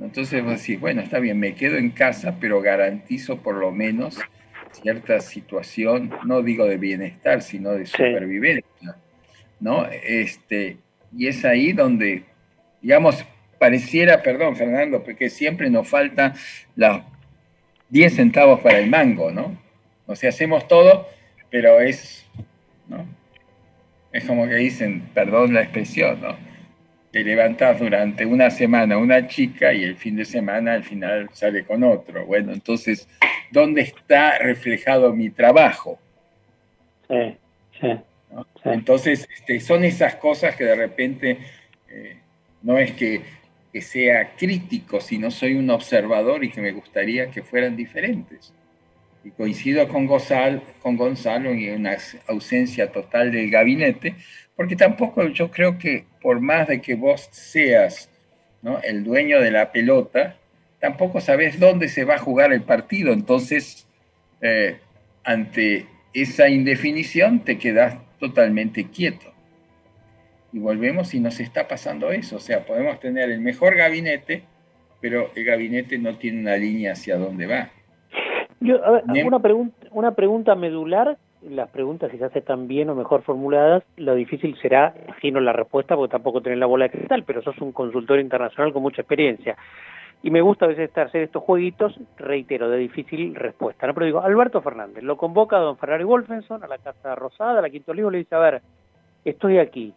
Entonces 0.00 0.44
vos 0.44 0.60
decís, 0.60 0.78
bueno, 0.78 1.02
está 1.02 1.18
bien, 1.18 1.40
me 1.40 1.56
quedo 1.56 1.76
en 1.76 1.90
casa, 1.90 2.36
pero 2.40 2.60
garantizo 2.60 3.38
por 3.38 3.56
lo 3.56 3.72
menos 3.72 4.18
cierta 4.70 5.20
situación, 5.20 6.12
no 6.24 6.42
digo 6.42 6.64
de 6.66 6.76
bienestar, 6.76 7.42
sino 7.42 7.72
de 7.72 7.86
supervivencia, 7.86 8.96
¿no? 9.58 9.86
Este, 9.86 10.76
y 11.16 11.26
es 11.26 11.44
ahí 11.44 11.72
donde, 11.72 12.22
digamos, 12.80 13.24
pareciera, 13.58 14.22
perdón 14.22 14.56
Fernando, 14.56 15.02
porque 15.02 15.30
siempre 15.30 15.70
nos 15.70 15.88
falta 15.88 16.34
los 16.76 17.02
10 17.90 18.14
centavos 18.14 18.60
para 18.60 18.78
el 18.78 18.88
mango, 18.88 19.30
¿no? 19.30 19.56
O 20.06 20.16
sea, 20.16 20.30
hacemos 20.30 20.66
todo, 20.68 21.08
pero 21.50 21.80
es, 21.80 22.26
¿no? 22.88 23.06
Es 24.12 24.24
como 24.24 24.46
que 24.46 24.54
dicen, 24.56 25.08
perdón 25.14 25.54
la 25.54 25.62
expresión, 25.62 26.20
¿no? 26.20 26.36
Te 27.10 27.24
levantás 27.24 27.78
durante 27.78 28.26
una 28.26 28.50
semana 28.50 28.98
una 28.98 29.26
chica 29.26 29.72
y 29.72 29.82
el 29.82 29.96
fin 29.96 30.16
de 30.16 30.24
semana 30.24 30.74
al 30.74 30.84
final 30.84 31.28
sale 31.32 31.64
con 31.64 31.82
otro. 31.82 32.26
Bueno, 32.26 32.52
entonces 32.52 33.08
dónde 33.50 33.82
está 33.82 34.38
reflejado 34.38 35.14
mi 35.14 35.30
trabajo. 35.30 35.98
Sí, 37.08 37.36
sí. 37.80 37.98
Entonces, 38.64 39.26
este, 39.34 39.60
son 39.60 39.84
esas 39.84 40.16
cosas 40.16 40.54
que 40.54 40.64
de 40.64 40.74
repente 40.74 41.38
eh, 41.88 42.16
no 42.62 42.78
es 42.78 42.92
que, 42.92 43.22
sea 43.74 44.34
crítico, 44.36 45.00
sino 45.00 45.30
soy 45.30 45.54
un 45.54 45.70
observador 45.70 46.44
y 46.44 46.50
que 46.50 46.60
me 46.60 46.72
gustaría 46.72 47.30
que 47.30 47.42
fueran 47.42 47.76
diferentes. 47.76 48.52
y 49.24 49.30
coincido 49.30 49.88
con 49.88 50.06
Gonzalo, 50.06 50.62
con 50.80 50.96
Gonzalo 50.96 51.52
y 51.52 51.68
una 51.70 51.96
ausencia 52.28 52.90
total 52.92 53.32
del 53.32 53.50
gabinete, 53.50 54.14
porque 54.56 54.76
tampoco 54.76 55.26
yo 55.28 55.50
creo 55.50 55.76
que 55.76 56.04
por 56.22 56.40
más 56.40 56.68
de 56.68 56.80
que 56.80 56.94
vos 56.94 57.28
seas 57.32 58.10
¿no? 58.62 58.80
el 58.82 59.04
dueño 59.04 59.40
de 59.40 59.50
la 59.50 59.72
pelota, 59.72 60.36
tampoco 60.80 61.20
sabes 61.20 61.58
dónde 61.58 61.88
se 61.88 62.04
va 62.04 62.14
a 62.14 62.18
jugar 62.18 62.52
el 62.52 62.62
partido. 62.62 63.12
Entonces, 63.12 63.86
eh, 64.40 64.78
ante 65.24 65.86
esa 66.12 66.48
indefinición, 66.48 67.44
te 67.44 67.58
quedas 67.58 67.96
totalmente 68.18 68.84
quieto. 68.84 69.32
Y 70.52 70.58
volvemos 70.58 71.14
y 71.14 71.20
nos 71.20 71.40
está 71.40 71.68
pasando 71.68 72.10
eso. 72.10 72.36
O 72.36 72.40
sea, 72.40 72.64
podemos 72.64 72.98
tener 73.00 73.30
el 73.30 73.40
mejor 73.40 73.76
gabinete, 73.76 74.44
pero 75.00 75.30
el 75.34 75.44
gabinete 75.44 75.98
no 75.98 76.16
tiene 76.16 76.40
una 76.40 76.56
línea 76.56 76.92
hacia 76.92 77.18
dónde 77.18 77.46
va. 77.46 77.70
Yo, 78.60 78.84
a 78.84 78.90
ver, 78.90 79.26
una, 79.26 79.38
pregunta, 79.38 79.86
una 79.92 80.14
pregunta 80.14 80.54
medular, 80.54 81.16
las 81.42 81.70
preguntas 81.70 82.10
si 82.10 82.18
se 82.18 82.38
están 82.38 82.66
bien 82.66 82.90
o 82.90 82.94
mejor 82.94 83.22
formuladas, 83.22 83.84
lo 83.96 84.14
difícil 84.14 84.56
será, 84.60 84.94
imagino 85.06 85.40
la 85.40 85.52
respuesta, 85.52 85.94
porque 85.94 86.10
tampoco 86.10 86.40
tenés 86.40 86.58
la 86.58 86.66
bola 86.66 86.86
de 86.86 86.90
cristal, 86.90 87.22
pero 87.24 87.42
sos 87.42 87.58
un 87.60 87.72
consultor 87.72 88.18
internacional 88.18 88.72
con 88.72 88.82
mucha 88.82 89.02
experiencia. 89.02 89.56
Y 90.20 90.32
me 90.32 90.40
gusta 90.40 90.64
a 90.64 90.68
veces 90.68 90.90
hacer 90.96 91.22
estos 91.22 91.44
jueguitos, 91.44 91.94
reitero, 92.16 92.68
de 92.68 92.78
difícil 92.78 93.36
respuesta. 93.36 93.86
¿no? 93.86 93.94
Pero 93.94 94.06
digo, 94.06 94.20
Alberto 94.20 94.60
Fernández, 94.60 95.04
lo 95.04 95.16
convoca 95.16 95.56
a 95.56 95.60
don 95.60 95.78
Ferrari 95.78 96.02
Wolfenson 96.02 96.64
a 96.64 96.66
la 96.66 96.78
Casa 96.78 97.14
Rosada, 97.14 97.60
a 97.60 97.62
la 97.62 97.70
Quinto 97.70 97.92
Olivo, 97.92 98.10
le 98.10 98.18
dice, 98.18 98.34
a 98.34 98.40
ver, 98.40 98.62
estoy 99.24 99.58
aquí, 99.58 99.94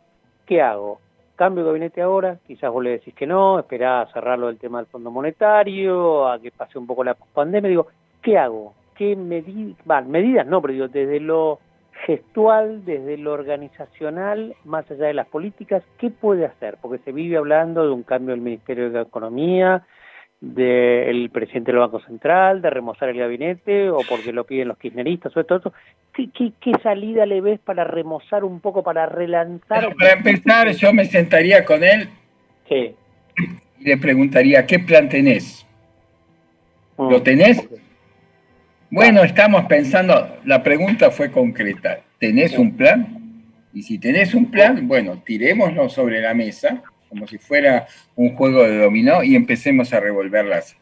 ¿qué 0.51 0.61
hago? 0.61 0.99
¿Cambio 1.37 1.63
de 1.63 1.69
gabinete 1.69 2.01
ahora? 2.01 2.37
Quizás 2.45 2.69
vos 2.69 2.83
le 2.83 2.89
decís 2.89 3.13
que 3.13 3.25
no, 3.25 3.57
esperá 3.57 4.01
a 4.01 4.11
cerrarlo 4.11 4.47
del 4.47 4.57
tema 4.59 4.79
del 4.79 4.87
Fondo 4.87 5.09
Monetario, 5.09 6.27
a 6.27 6.39
que 6.39 6.51
pase 6.51 6.77
un 6.77 6.85
poco 6.85 7.05
la 7.05 7.13
pandemia. 7.13 7.69
Digo, 7.69 7.87
¿qué 8.21 8.37
hago? 8.37 8.73
¿Qué 8.93 9.15
medidas? 9.15 10.05
medidas 10.05 10.45
no, 10.45 10.61
pero 10.61 10.73
digo, 10.73 10.87
desde 10.89 11.21
lo 11.21 11.59
gestual, 12.05 12.83
desde 12.83 13.15
lo 13.15 13.31
organizacional, 13.31 14.53
más 14.65 14.91
allá 14.91 15.05
de 15.05 15.13
las 15.13 15.27
políticas, 15.27 15.85
¿qué 15.97 16.09
puede 16.09 16.45
hacer? 16.45 16.77
Porque 16.81 17.01
se 17.05 17.13
vive 17.13 17.37
hablando 17.37 17.85
de 17.85 17.91
un 17.91 18.03
cambio 18.03 18.35
del 18.35 18.41
Ministerio 18.41 18.89
de 18.89 18.99
Economía, 18.99 19.85
del 20.41 21.29
presidente 21.29 21.71
del 21.71 21.79
Banco 21.79 22.01
Central, 22.01 22.63
de 22.63 22.71
remozar 22.71 23.09
el 23.09 23.17
gabinete, 23.17 23.91
o 23.91 23.99
porque 24.09 24.33
lo 24.33 24.43
piden 24.43 24.69
los 24.69 24.77
kirchneristas, 24.77 25.37
o 25.37 25.43
todo 25.43 25.59
eso. 25.59 25.73
¿Qué, 26.13 26.29
qué, 26.59 26.71
salida 26.81 27.25
le 27.27 27.41
ves 27.41 27.59
para 27.59 27.83
remozar 27.83 28.43
un 28.43 28.59
poco, 28.59 28.83
para 28.83 29.05
relanzar? 29.05 29.95
para 29.95 30.13
empezar, 30.13 30.71
yo 30.71 30.91
me 30.93 31.05
sentaría 31.05 31.63
con 31.63 31.83
él 31.83 32.09
sí. 32.67 32.95
y 33.79 33.83
le 33.83 33.97
preguntaría, 33.97 34.65
¿qué 34.65 34.79
plan 34.79 35.07
tenés? 35.07 35.65
¿Lo 36.97 37.19
mm. 37.19 37.23
tenés? 37.23 37.69
Bueno, 38.89 39.23
estamos 39.23 39.65
pensando, 39.65 40.37
la 40.43 40.61
pregunta 40.63 41.11
fue 41.11 41.31
concreta, 41.31 41.99
¿tenés 42.19 42.57
un 42.57 42.75
plan? 42.75 43.19
Y 43.73 43.83
si 43.83 43.99
tenés 43.99 44.33
un 44.33 44.51
plan, 44.51 44.85
bueno, 44.87 45.21
tirémoslo 45.23 45.87
sobre 45.87 46.19
la 46.19 46.33
mesa 46.33 46.83
como 47.11 47.27
si 47.27 47.37
fuera 47.37 47.87
un 48.15 48.35
juego 48.37 48.63
de 48.63 48.77
dominó 48.77 49.21
y 49.21 49.35
empecemos 49.35 49.93
a 49.93 49.99
revolver 49.99 50.45
las, 50.45 50.77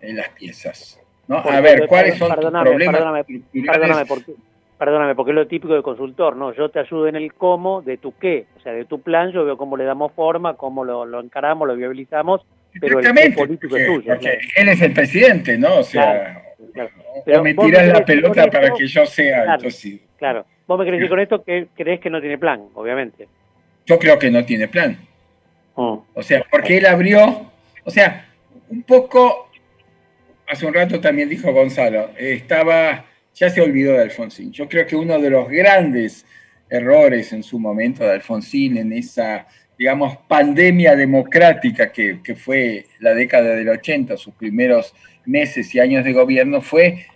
en 0.00 0.16
las 0.16 0.28
piezas. 0.28 1.00
¿no? 1.26 1.38
a 1.38 1.60
ver, 1.60 1.88
¿cuáles 1.88 2.16
son 2.18 2.32
tus 2.36 2.50
problemas? 2.50 3.26
Perdóname, 3.52 4.06
porque, 4.06 4.32
perdóname, 4.78 5.14
porque 5.16 5.32
es 5.32 5.34
lo 5.34 5.48
típico 5.48 5.74
del 5.74 5.82
consultor, 5.82 6.36
¿no? 6.36 6.54
Yo 6.54 6.68
te 6.68 6.78
ayudo 6.78 7.08
en 7.08 7.16
el 7.16 7.34
cómo 7.34 7.82
de 7.82 7.96
tu 7.96 8.16
qué, 8.16 8.46
o 8.56 8.60
sea, 8.60 8.72
de 8.72 8.84
tu 8.84 9.00
plan, 9.00 9.32
yo 9.32 9.44
veo 9.44 9.56
cómo 9.56 9.76
le 9.76 9.82
damos 9.82 10.12
forma, 10.12 10.54
cómo 10.54 10.84
lo, 10.84 11.20
encaramos, 11.20 11.66
lo 11.66 11.74
viabilizamos, 11.74 12.46
pero 12.80 13.00
el 13.00 13.34
político 13.34 13.76
es 13.76 13.86
tuyo. 13.86 14.14
Él 14.56 14.68
es 14.68 14.82
el 14.82 14.92
presidente, 14.92 15.58
¿no? 15.58 15.78
O 15.78 15.82
sea, 15.82 16.44
Pero 17.24 17.42
me 17.42 17.54
tiras 17.54 17.88
la 17.88 18.04
pelota 18.04 18.46
para 18.46 18.72
que 18.72 18.86
yo 18.86 19.04
sea. 19.04 19.42
Claro, 19.42 19.54
entonces, 19.54 20.00
claro. 20.16 20.46
Vos 20.68 20.78
me 20.78 20.86
crees 20.86 21.08
con 21.08 21.18
esto 21.18 21.42
que 21.42 21.66
crees 21.74 21.98
que 21.98 22.08
no 22.08 22.20
tiene 22.20 22.38
plan, 22.38 22.62
obviamente. 22.74 23.26
Yo 23.84 23.98
creo 23.98 24.16
que 24.16 24.30
no 24.30 24.44
tiene 24.44 24.68
plan. 24.68 24.96
O 25.74 26.22
sea, 26.22 26.44
porque 26.50 26.78
él 26.78 26.86
abrió, 26.86 27.50
o 27.84 27.90
sea, 27.90 28.28
un 28.68 28.82
poco, 28.82 29.50
hace 30.46 30.66
un 30.66 30.74
rato 30.74 31.00
también 31.00 31.28
dijo 31.28 31.52
Gonzalo, 31.52 32.10
estaba, 32.16 33.04
ya 33.34 33.50
se 33.50 33.60
olvidó 33.60 33.94
de 33.94 34.02
Alfonsín. 34.02 34.52
Yo 34.52 34.68
creo 34.68 34.86
que 34.86 34.96
uno 34.96 35.18
de 35.18 35.30
los 35.30 35.48
grandes 35.48 36.24
errores 36.70 37.32
en 37.32 37.42
su 37.42 37.58
momento 37.58 38.04
de 38.04 38.12
Alfonsín 38.12 38.78
en 38.78 38.92
esa, 38.92 39.46
digamos, 39.76 40.16
pandemia 40.28 40.94
democrática 40.94 41.90
que, 41.90 42.20
que 42.22 42.36
fue 42.36 42.86
la 43.00 43.14
década 43.14 43.56
del 43.56 43.68
80, 43.68 44.16
sus 44.16 44.34
primeros 44.34 44.94
meses 45.24 45.74
y 45.74 45.80
años 45.80 46.04
de 46.04 46.12
gobierno, 46.12 46.60
fue 46.60 47.06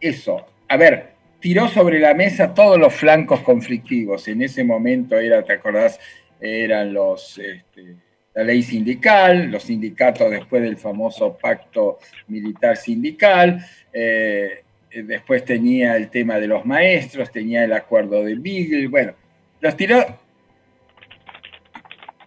eso. 0.00 0.46
A 0.68 0.76
ver, 0.76 1.12
tiró 1.40 1.68
sobre 1.68 1.98
la 1.98 2.12
mesa 2.12 2.52
todos 2.52 2.78
los 2.78 2.92
flancos 2.92 3.40
conflictivos. 3.40 4.28
En 4.28 4.42
ese 4.42 4.64
momento 4.64 5.18
era, 5.18 5.42
¿te 5.42 5.54
acordás? 5.54 5.98
eran 6.42 6.92
los, 6.92 7.38
este, 7.38 7.96
la 8.34 8.44
ley 8.44 8.62
sindical, 8.62 9.50
los 9.50 9.64
sindicatos 9.64 10.30
después 10.30 10.62
del 10.62 10.76
famoso 10.76 11.36
pacto 11.36 11.98
militar 12.28 12.76
sindical, 12.76 13.64
eh, 13.92 14.62
después 14.90 15.44
tenía 15.44 15.96
el 15.96 16.08
tema 16.08 16.38
de 16.38 16.46
los 16.46 16.64
maestros, 16.64 17.30
tenía 17.30 17.64
el 17.64 17.72
acuerdo 17.72 18.24
de 18.24 18.34
Beagle, 18.34 18.88
bueno, 18.88 19.12
los 19.60 19.76
tiró 19.76 20.18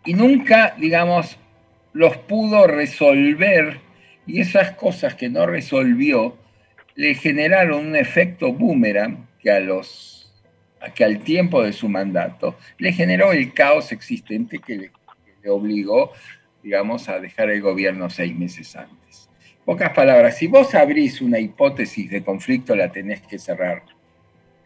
y 0.06 0.14
nunca, 0.14 0.76
digamos, 0.78 1.38
los 1.94 2.18
pudo 2.18 2.68
resolver 2.68 3.80
y 4.28 4.42
esas 4.42 4.72
cosas 4.72 5.16
que 5.16 5.30
no 5.30 5.46
resolvió 5.46 6.38
le 6.96 7.16
generaron 7.16 7.88
un 7.88 7.96
efecto 7.96 8.54
boomerang 8.54 9.28
que 9.42 9.52
a 9.52 9.60
los 9.60 10.32
que 10.94 11.04
al 11.04 11.20
tiempo 11.20 11.64
de 11.64 11.74
su 11.74 11.90
mandato 11.90 12.58
le 12.78 12.94
generó 12.94 13.32
el 13.32 13.54
caos 13.54 13.92
existente 13.92 14.60
que 14.60 14.78
le, 14.78 14.92
obligó, 15.50 16.12
digamos, 16.64 17.10
a 17.10 17.20
dejar 17.20 17.50
el 17.50 17.62
gobierno 17.62 18.10
seis 18.10 18.36
meses 18.36 18.76
antes. 18.76 19.30
Pocas 19.64 19.92
palabras, 19.92 20.38
si 20.38 20.48
vos 20.48 20.76
abrís 20.76 21.22
una 21.22 21.40
hipótesis 21.40 22.10
de 22.10 22.24
conflicto, 22.24 22.76
la 22.76 22.92
tenés 22.92 23.22
que 23.22 23.40
cerrar. 23.40 23.84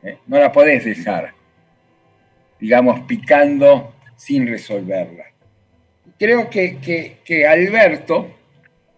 ¿eh? 0.03 0.17
No 0.27 0.39
la 0.39 0.51
podés 0.51 0.85
dejar, 0.85 1.33
digamos, 2.59 3.01
picando 3.01 3.93
sin 4.15 4.47
resolverla. 4.47 5.25
Creo 6.17 6.49
que, 6.49 6.77
que, 6.79 7.19
que 7.23 7.47
Alberto, 7.47 8.29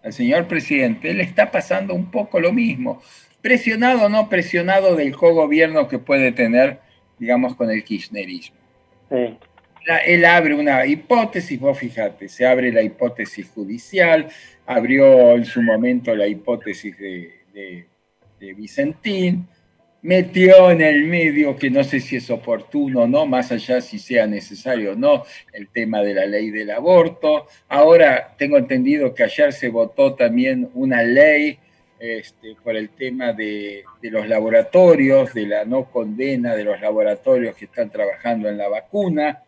al 0.02 0.12
señor 0.12 0.48
presidente, 0.48 1.14
le 1.14 1.22
está 1.22 1.50
pasando 1.52 1.94
un 1.94 2.10
poco 2.10 2.40
lo 2.40 2.52
mismo. 2.52 3.00
Presionado 3.40 4.06
o 4.06 4.08
no 4.08 4.28
presionado 4.28 4.96
del 4.96 5.14
cogobierno 5.16 5.86
que 5.86 5.98
puede 5.98 6.32
tener 6.32 6.80
digamos, 7.22 7.54
con 7.54 7.70
el 7.70 7.84
kirchnerismo. 7.84 8.56
Él 10.06 10.24
abre 10.24 10.54
una 10.54 10.84
hipótesis, 10.86 11.58
vos 11.58 11.78
fíjate, 11.78 12.28
se 12.28 12.46
abre 12.46 12.72
la 12.72 12.82
hipótesis 12.82 13.48
judicial, 13.48 14.28
abrió 14.66 15.32
en 15.32 15.44
su 15.44 15.62
momento 15.62 16.14
la 16.14 16.26
hipótesis 16.26 16.96
de, 16.98 17.86
Vicentín, 18.56 19.46
metió 20.02 20.72
en 20.72 20.82
el 20.82 21.04
medio, 21.04 21.54
que 21.54 21.70
no 21.70 21.84
sé 21.84 22.00
si 22.00 22.16
es 22.16 22.28
oportuno 22.28 23.02
o 23.02 23.06
no, 23.06 23.24
más 23.24 23.52
allá 23.52 23.80
si 23.80 24.00
sea 24.00 24.26
necesario 24.26 24.92
o 24.92 24.96
no, 24.96 25.24
el 25.52 25.68
tema 25.68 26.02
de 26.02 26.14
la 26.14 26.26
ley 26.26 26.50
del 26.50 26.72
aborto. 26.72 27.46
Ahora 27.68 28.34
tengo 28.36 28.58
entendido 28.58 29.14
que 29.14 29.22
ayer 29.22 29.52
se 29.52 29.68
votó 29.68 30.14
también 30.14 30.70
una 30.74 31.04
ley 31.04 31.58
este, 32.02 32.56
por 32.64 32.74
el 32.74 32.88
tema 32.88 33.32
de, 33.32 33.84
los 34.02 34.26
laboratorios, 34.26 35.32
de 35.34 35.46
la 35.46 35.64
no 35.64 35.84
condena 35.84 36.56
de 36.56 36.64
los 36.64 36.80
laboratorios 36.80 37.54
que 37.54 37.66
están 37.66 37.90
trabajando 37.90 38.48
en 38.48 38.58
la 38.58 38.68
vacuna, 38.68 39.44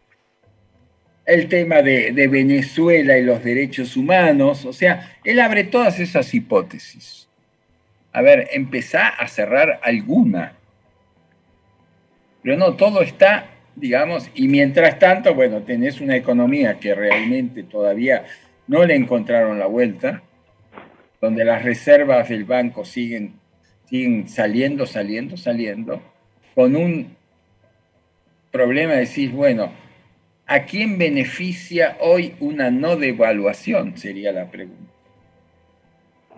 el 1.26 1.48
tema 1.48 1.82
de, 1.82 2.28
Venezuela 2.28 3.16
y 3.16 3.22
los 3.22 3.42
derechos 3.42 3.96
humanos, 3.96 4.64
o 4.64 4.72
sea, 4.72 5.16
él 5.24 5.40
abre 5.40 5.64
todas 5.64 5.98
esas 6.00 6.34
hipótesis. 6.34 7.28
A 8.12 8.22
ver, 8.22 8.48
empezá 8.52 9.08
a 9.08 9.26
cerrar 9.26 9.80
alguna. 9.82 10.54
Pero 12.42 12.56
no, 12.56 12.74
todo 12.74 13.02
está, 13.02 13.46
digamos, 13.74 14.30
y 14.34 14.48
mientras 14.48 14.98
tanto, 14.98 15.34
bueno, 15.34 15.62
tenés 15.62 16.00
una 16.00 16.14
economía 16.14 16.78
que 16.78 16.94
realmente 16.94 17.62
todavía 17.62 18.24
no 18.66 18.84
le 18.84 18.94
encontraron 18.94 19.58
la 19.58 19.66
vuelta, 19.66 20.22
donde 21.20 21.44
las 21.44 21.62
reservas 21.62 22.28
del 22.28 22.44
banco 22.44 22.84
siguen, 22.84 23.34
siguen 23.88 24.28
saliendo, 24.28 24.84
saliendo, 24.84 25.38
saliendo, 25.38 26.02
con 26.54 26.76
un 26.76 27.16
problema 28.52 28.92
de 28.92 29.00
decir, 29.00 29.30
bueno, 29.30 29.72
¿a 30.46 30.64
quién 30.64 30.98
beneficia 30.98 31.96
hoy 32.00 32.34
una 32.40 32.70
no 32.70 32.96
devaluación? 32.96 33.96
Sería 33.96 34.32
la 34.32 34.50
pregunta. 34.50 34.92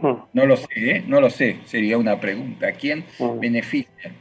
Hmm. 0.01 0.15
No 0.33 0.47
lo 0.47 0.57
sé, 0.57 0.67
¿eh? 0.77 1.05
no 1.07 1.21
lo 1.21 1.31
sé, 1.31 1.59
sería 1.65 1.99
una 1.99 2.21
pregunta. 2.21 2.69
¿A 2.69 2.73
quién 2.73 3.05
hmm. 3.19 3.41
beneficia? 3.41 4.13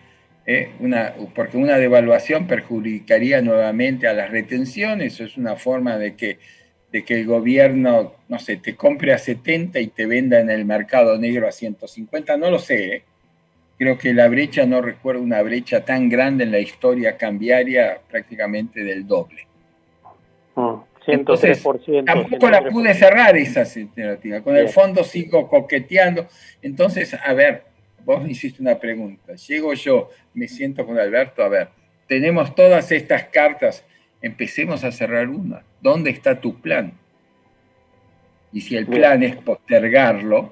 ¿Eh? 0.46 0.72
Una, 0.80 1.14
porque 1.34 1.58
una 1.58 1.78
devaluación 1.78 2.48
perjudicaría 2.48 3.42
nuevamente 3.42 4.08
a 4.08 4.14
las 4.14 4.30
retenciones, 4.30 5.20
es 5.20 5.38
una 5.38 5.56
forma 5.56 5.98
de 5.98 6.16
que 6.16 6.38
de 6.96 7.04
que 7.04 7.20
el 7.20 7.26
gobierno, 7.26 8.14
no 8.30 8.40
sé, 8.40 8.56
te 8.56 8.74
compre 8.74 9.12
a 9.12 9.18
70 9.18 9.82
y 9.82 9.88
te 9.88 10.06
venda 10.06 10.40
en 10.40 10.50
el 10.50 10.64
mercado 10.64 11.18
negro 11.18 11.46
a 11.46 11.52
150, 11.52 12.38
no 12.38 12.50
lo 12.50 12.58
sé, 12.58 12.96
¿eh? 12.96 13.04
Creo 13.78 13.98
que 13.98 14.14
la 14.14 14.30
brecha, 14.30 14.66
no 14.66 14.82
recuerdo 14.82 15.22
una 15.22 15.42
brecha 15.42 15.84
tan 15.84 16.08
grande 16.08 16.46
en 16.46 16.52
la 16.52 16.60
historia 16.60 17.18
cambiaria, 17.18 18.00
prácticamente 18.10 18.86
del 18.86 19.06
doble. 19.06 19.46
103%. 20.56 22.06
tampoco 22.06 22.50
la 22.50 22.64
pude 22.64 22.94
cerrar 22.94 23.36
esa 23.38 23.62
alternativa. 23.62 24.42
Con 24.42 24.56
el 24.56 24.70
fondo 24.70 25.04
sigo 25.04 25.48
coqueteando. 25.48 26.28
Entonces, 26.62 27.14
a 27.14 27.34
ver, 27.34 27.64
vos 28.04 28.24
me 28.24 28.32
hiciste 28.32 28.62
una 28.62 28.80
pregunta. 28.80 29.36
Llego 29.36 29.74
yo, 29.74 30.10
me 30.34 30.48
siento 30.48 30.86
con 30.86 30.98
Alberto, 30.98 31.44
a 31.44 31.50
ver, 31.50 31.70
tenemos 32.08 32.54
todas 32.56 32.92
estas 32.92 33.26
cartas, 33.26 33.84
empecemos 34.22 34.84
a 34.84 34.92
cerrar 34.92 35.30
una. 35.30 35.64
¿Dónde 35.82 36.12
está 36.12 36.40
tu 36.40 36.60
plan? 36.62 36.94
Y 38.52 38.62
si 38.62 38.78
el 38.78 38.86
plan 38.86 39.22
es 39.24 39.36
postergarlo, 39.36 40.52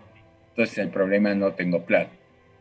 entonces 0.50 0.78
el 0.80 0.89
problema 0.89 1.34
no 1.34 1.54
tengo 1.54 1.84
plan. 1.84 2.08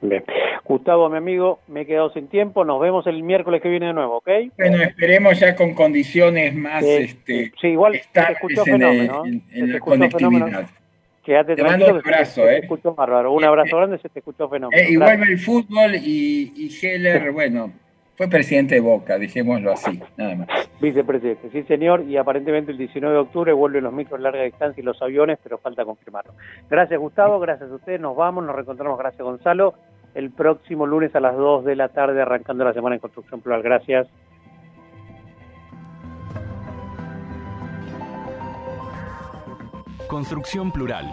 Bien. 0.03 0.25
Gustavo, 0.65 1.09
mi 1.09 1.17
amigo, 1.17 1.61
me 1.69 1.83
he 1.83 1.87
quedado 1.87 2.11
sin 2.12 2.29
tiempo. 2.29 2.65
Nos 2.65 2.81
vemos 2.81 3.07
el 3.07 3.23
miércoles 3.23 3.62
que 3.62 3.69
viene 3.69 3.87
de 3.87 3.93
nuevo, 3.93 4.19
¿ok? 4.19 4.29
Bueno, 4.59 4.83
esperemos 4.83 5.38
ya 5.38 5.55
con 5.55 5.75
condiciones 5.75 6.55
más 6.55 6.83
este, 6.83 7.53
sí, 7.61 7.69
igual 7.69 7.95
se 7.95 8.09
te 8.12 8.33
escuchó 8.33 8.65
fenómeno. 8.65 9.25
En, 9.25 9.43
en 9.53 9.73
la 9.73 9.79
conectividad. 9.79 10.69
Quédate 11.25 11.55
te 11.55 11.62
mando 11.62 11.87
un 11.87 11.99
abrazo, 11.99 12.43
se, 12.43 12.43
¿eh? 12.43 12.59
te 12.59 12.59
escuchó 12.62 12.95
bárbaro. 12.95 13.33
Un 13.33 13.45
abrazo 13.45 13.77
grande, 13.77 13.99
se 13.99 14.09
te 14.09 14.19
escuchó 14.19 14.49
fenómeno. 14.49 14.83
Eh, 14.83 14.91
igual 14.91 15.23
el 15.23 15.38
fútbol 15.38 15.95
y, 15.95 16.53
y 16.57 16.85
Heller, 16.85 17.31
bueno, 17.31 17.71
fue 18.17 18.29
presidente 18.29 18.75
de 18.75 18.81
Boca, 18.81 19.19
dejémoslo 19.19 19.73
así, 19.73 20.01
nada 20.17 20.35
más. 20.35 20.49
Vicepresidente, 20.81 21.49
sí 21.51 21.62
señor, 21.62 22.03
y 22.09 22.17
aparentemente 22.17 22.73
el 22.73 22.79
19 22.79 23.15
de 23.15 23.21
octubre 23.21 23.53
vuelven 23.53 23.85
los 23.85 23.93
micros 23.93 24.21
larga 24.21 24.43
distancia 24.43 24.81
y 24.81 24.85
los 24.85 25.01
aviones, 25.01 25.38
pero 25.43 25.59
falta 25.59 25.85
confirmarlo. 25.85 26.33
Gracias 26.69 27.01
Gustavo, 27.01 27.38
gracias 27.38 27.71
a 27.71 27.75
ustedes, 27.75 28.01
nos 28.01 28.17
vamos, 28.17 28.45
nos 28.45 28.55
reencontramos, 28.55 28.99
gracias 28.99 29.23
Gonzalo, 29.23 29.75
el 30.14 30.31
próximo 30.31 30.87
lunes 30.87 31.14
a 31.14 31.20
las 31.20 31.37
2 31.37 31.64
de 31.64 31.77
la 31.77 31.88
tarde 31.88 32.20
arrancando 32.20 32.64
la 32.64 32.72
semana 32.72 32.96
en 32.96 33.01
Construcción 33.01 33.40
Plural. 33.40 33.62
Gracias. 33.62 34.09
Construcción 40.09 40.70
Plural. 40.70 41.11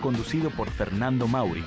Conducido 0.00 0.50
por 0.50 0.70
Fernando 0.70 1.26
Mauri. 1.26 1.64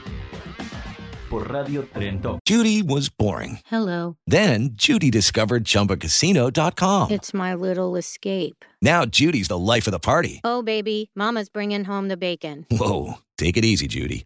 Por 1.30 1.52
Radio 1.52 1.84
Trento. 1.94 2.40
Judy 2.48 2.82
was 2.82 3.10
boring. 3.10 3.60
Hello. 3.70 4.16
Then 4.26 4.70
Judy 4.76 5.12
discovered 5.12 5.66
ChumbaCasino.com. 5.66 7.12
It's 7.12 7.34
my 7.34 7.54
little 7.54 7.98
escape. 7.98 8.64
Now 8.82 9.04
Judy's 9.04 9.50
the 9.50 9.58
life 9.58 9.88
of 9.88 9.92
the 9.92 10.00
party. 10.00 10.40
Oh, 10.46 10.62
baby, 10.62 11.10
mama's 11.16 11.50
bringing 11.50 11.84
home 11.84 12.08
the 12.08 12.16
bacon. 12.16 12.66
Whoa, 12.72 13.16
take 13.38 13.58
it 13.58 13.66
easy, 13.66 13.88
Judy. 13.88 14.26